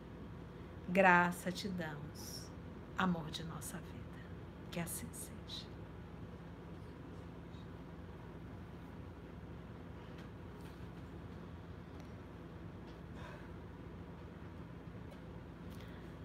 [0.89, 2.49] Graça te damos,
[2.97, 4.25] amor de nossa vida.
[4.71, 5.67] Que assim seja.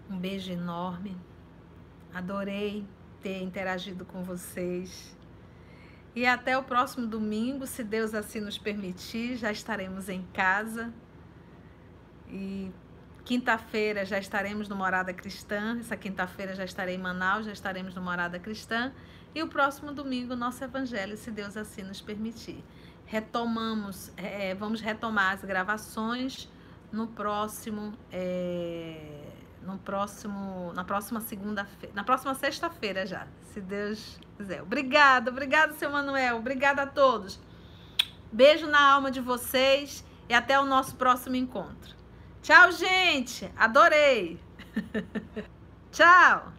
[0.09, 1.17] Um beijo enorme.
[2.15, 2.87] Adorei
[3.21, 5.17] ter interagido com vocês.
[6.15, 10.95] E até o próximo domingo, se Deus assim nos permitir, já estaremos em casa.
[12.29, 12.71] E
[13.25, 15.79] quinta-feira já estaremos no Morada Cristã.
[15.79, 18.93] Essa quinta-feira já estarei em Manaus, já estaremos no Morada Cristã.
[19.35, 22.63] E o próximo domingo, nosso Evangelho, se Deus assim nos permitir.
[23.07, 26.49] Retomamos, é, vamos retomar as gravações
[26.93, 27.95] no próximo.
[28.11, 34.61] É, no próximo, na próxima segunda-feira, na próxima sexta-feira já, se Deus quiser.
[34.61, 36.39] Obrigada, obrigada, seu Manuel.
[36.39, 37.41] Obrigada a todos.
[38.33, 42.02] Beijo na alma de vocês e até o nosso próximo encontro.
[42.43, 43.49] Tchau, gente.
[43.57, 44.39] Adorei.
[45.93, 46.53] Tchau.